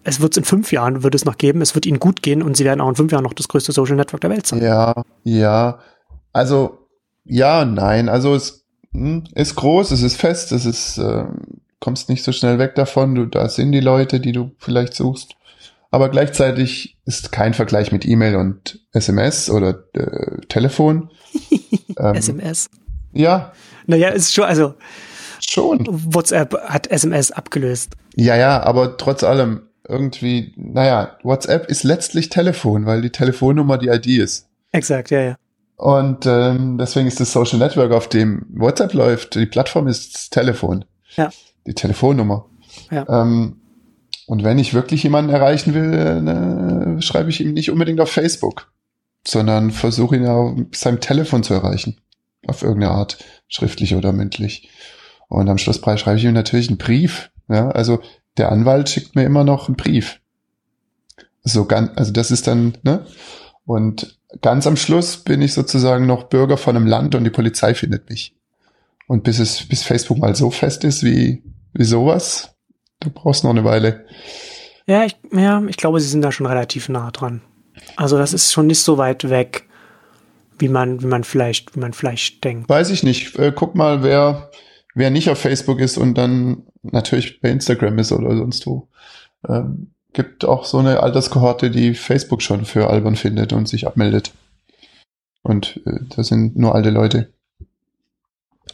[0.05, 2.43] es wird es in fünf Jahren, wird es noch geben, es wird ihnen gut gehen
[2.43, 4.63] und sie werden auch in fünf Jahren noch das größte Social Network der Welt sein.
[4.63, 4.95] ja,
[5.25, 5.79] ja.
[6.33, 6.87] Also,
[7.25, 8.09] ja, nein.
[8.09, 12.59] Also, es hm, ist groß, es ist fest, es ist, ähm, kommst nicht so schnell
[12.59, 13.15] weg davon.
[13.17, 15.35] Du, da sind die Leute, die du vielleicht suchst.
[15.91, 21.11] Aber gleichzeitig ist kein Vergleich mit E-Mail und SMS oder äh, Telefon.
[21.99, 22.71] ähm, SMS.
[23.13, 23.53] ja,
[23.87, 24.75] Naja, ist schon, also
[25.47, 25.85] schon.
[25.91, 27.95] WhatsApp hat SMS abgelöst.
[28.15, 33.89] Ja, ja, aber trotz allem irgendwie, naja, WhatsApp ist letztlich Telefon, weil die Telefonnummer die
[33.89, 34.49] ID ist.
[34.71, 35.37] Exakt, ja, ja.
[35.77, 40.31] Und ähm, deswegen ist das Social Network, auf dem WhatsApp läuft, die Plattform ist das
[40.31, 40.85] Telefon.
[41.17, 41.31] Ja.
[41.67, 42.47] Die Telefonnummer.
[42.91, 43.07] Ja.
[43.09, 43.61] Ähm,
[44.27, 48.73] und wenn ich wirklich jemanden erreichen will, ne, schreibe ich ihm nicht unbedingt auf Facebook,
[49.27, 52.01] sondern versuche ihn auf seinem Telefon zu erreichen.
[52.47, 54.71] Auf irgendeine Art, schriftlich oder mündlich.
[55.29, 57.31] Und am Schlusspreis schreibe ich ihm natürlich einen Brief.
[57.49, 58.01] Ja, also
[58.37, 60.21] der Anwalt schickt mir immer noch einen Brief.
[61.45, 63.07] So ganz, also das ist dann, ne?
[63.65, 67.75] Und ganz am Schluss bin ich sozusagen noch Bürger von einem Land und die Polizei
[67.75, 68.37] findet mich.
[69.07, 71.43] Und bis es, bis Facebook mal so fest ist wie,
[71.73, 72.55] wie sowas,
[73.01, 74.07] du brauchst noch eine Weile.
[74.87, 77.43] Ja, ich, ja, ich glaube, sie sind da schon relativ nah dran.
[77.97, 79.69] Also das ist schon nicht so weit weg,
[80.59, 82.69] wie man, wie man vielleicht, wie man vielleicht denkt.
[82.69, 83.39] Weiß ich nicht.
[83.39, 84.51] Äh, guck mal, wer,
[84.95, 88.89] wer nicht auf Facebook ist und dann natürlich bei Instagram ist oder sonst wo.
[89.49, 94.33] Ähm, gibt auch so eine Alterskohorte, die Facebook schon für albern findet und sich abmeldet.
[95.43, 97.33] Und äh, das sind nur alte Leute.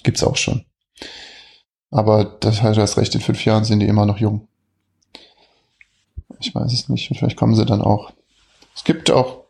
[0.02, 0.64] Gibt's auch schon.
[1.90, 4.46] Aber das heißt, erst recht, in fünf Jahren sind die immer noch jung.
[6.40, 7.08] Ich weiß es nicht.
[7.08, 8.12] Vielleicht kommen sie dann auch.
[8.74, 9.44] Es gibt auch,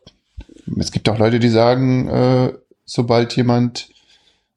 [0.77, 2.53] es gibt auch Leute, die sagen, äh,
[2.85, 3.89] sobald jemand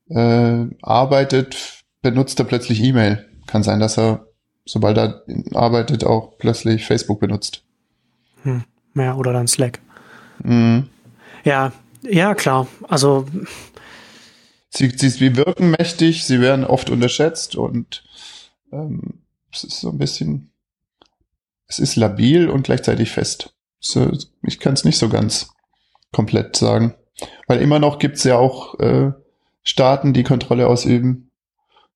[0.09, 3.29] äh, arbeitet, benutzt er plötzlich E-Mail.
[3.47, 4.27] Kann sein, dass er,
[4.65, 5.23] sobald er
[5.55, 7.63] arbeitet, auch plötzlich Facebook benutzt.
[8.43, 8.65] Hm.
[8.95, 9.81] Ja, oder dann Slack.
[10.43, 10.89] Mhm.
[11.45, 11.73] Ja,
[12.03, 12.67] ja, klar.
[12.89, 13.27] Also,
[14.75, 18.05] Sie, sie, sie wirken mächtig, sie werden oft unterschätzt und
[18.73, 19.21] ähm,
[19.53, 20.51] es ist so ein bisschen,
[21.67, 23.55] es ist labil und gleichzeitig fest.
[23.81, 24.11] So,
[24.43, 25.51] ich kann es nicht so ganz
[26.11, 26.95] komplett sagen.
[27.47, 29.13] Weil immer noch gibt es ja auch äh,
[29.63, 31.31] Staaten, die Kontrolle ausüben.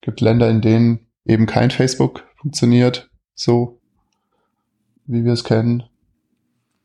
[0.03, 3.81] gibt Länder, in denen eben kein Facebook funktioniert, so
[5.07, 5.85] wie wir es kennen.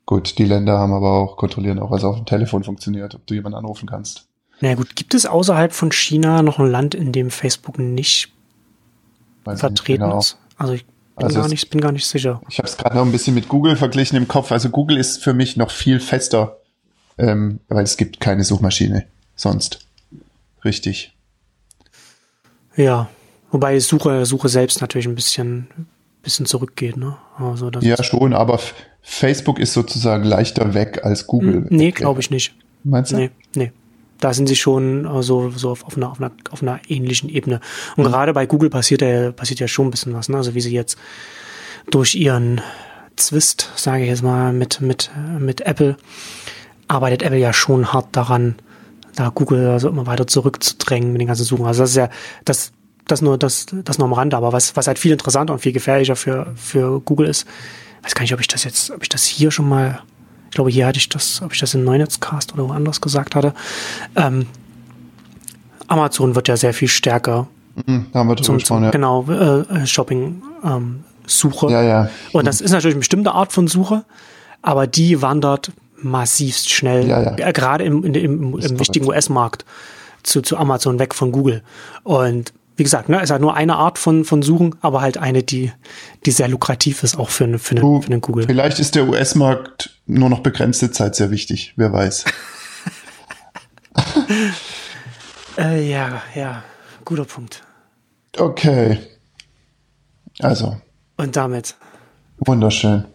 [0.05, 3.33] Gut, die Länder haben aber auch, kontrollieren auch, was auf dem Telefon funktioniert, ob du
[3.33, 4.30] jemanden anrufen kannst.
[4.61, 8.31] Na gut, gibt es außerhalb von China noch ein Land, in dem Facebook nicht
[9.43, 10.19] Weiß vertreten genau.
[10.19, 10.37] ist?
[10.57, 12.41] Also ich bin, Also gar nicht, bin gar nicht sicher.
[12.47, 14.51] Ich habe es gerade noch ein bisschen mit Google verglichen im Kopf.
[14.51, 16.57] Also Google ist für mich noch viel fester,
[17.17, 19.05] ähm, weil es gibt keine Suchmaschine
[19.35, 19.79] sonst.
[20.63, 21.15] Richtig.
[22.75, 23.09] Ja,
[23.51, 25.67] wobei Suche, Suche selbst natürlich ein bisschen,
[26.21, 27.17] bisschen zurückgeht, ne?
[27.37, 28.59] Also Ja, schon, aber
[29.01, 31.65] Facebook ist sozusagen leichter weg als Google.
[31.69, 32.53] nee, glaube ich nicht.
[32.83, 33.17] Meinst du?
[33.17, 33.71] Nee, nee.
[34.21, 37.29] Da sind sie schon äh, so, so auf, auf, einer, auf, einer, auf einer ähnlichen
[37.29, 37.59] Ebene.
[37.97, 40.37] Und gerade bei Google passiert ja, passiert ja schon ein bisschen was, ne?
[40.37, 40.97] Also wie sie jetzt
[41.89, 42.61] durch ihren
[43.17, 45.97] Zwist, sage ich jetzt mal, mit, mit, mit Apple,
[46.87, 48.55] arbeitet Apple ja schon hart daran,
[49.15, 51.65] da Google also immer weiter zurückzudrängen mit den ganzen Suchen.
[51.65, 52.09] Also das ist ja,
[52.45, 52.71] das,
[53.07, 54.37] das nur, das, das nur am Rande.
[54.37, 57.45] Aber was, was halt viel interessanter und viel gefährlicher für, für Google ist,
[58.03, 60.01] weiß gar nicht, ob ich das jetzt, ob ich das hier schon mal,
[60.51, 63.53] ich glaube, hier hatte ich das, ob ich das in Neunetzcast oder woanders gesagt hatte.
[64.15, 64.47] Ähm,
[65.87, 68.91] Amazon wird ja sehr viel stärker Mhm, da haben wir drüber zum, gesprochen, ja.
[68.91, 71.71] genau äh, Shopping ähm, Suche.
[71.71, 72.09] Ja, ja.
[72.33, 74.03] Und das ist natürlich eine bestimmte Art von Suche,
[74.61, 77.35] aber die wandert massivst schnell, Ja, ja.
[77.37, 79.65] äh, gerade im, im, Ist im wichtigen US-Markt
[80.23, 81.63] zu, zu Amazon weg von Google.
[82.03, 85.19] Und wie gesagt, ne, es ist halt nur eine Art von, von Suchen, aber halt
[85.19, 85.71] eine, die,
[86.25, 88.47] die sehr lukrativ ist, auch für, eine- für, eine, Du, für einen Google.
[88.47, 91.73] Vielleicht ist der US-Markt nur noch begrenzte Zeit sehr wichtig.
[91.75, 92.25] Wer weiß.
[95.57, 96.63] Äh, ja, ja,
[97.05, 97.61] guter Punkt.
[98.39, 98.97] Okay.
[100.39, 100.77] Also,
[101.17, 101.75] Und damit
[102.39, 103.05] wunderschön.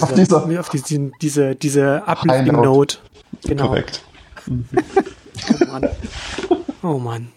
[0.00, 2.52] auf dieser- diese, auf diese, diese, diese uplifting.
[2.54, 2.96] Note
[3.44, 3.66] Genau.
[3.66, 4.02] Korrekt.
[5.60, 5.88] Oh Mann.
[6.82, 7.32] Oh Mann.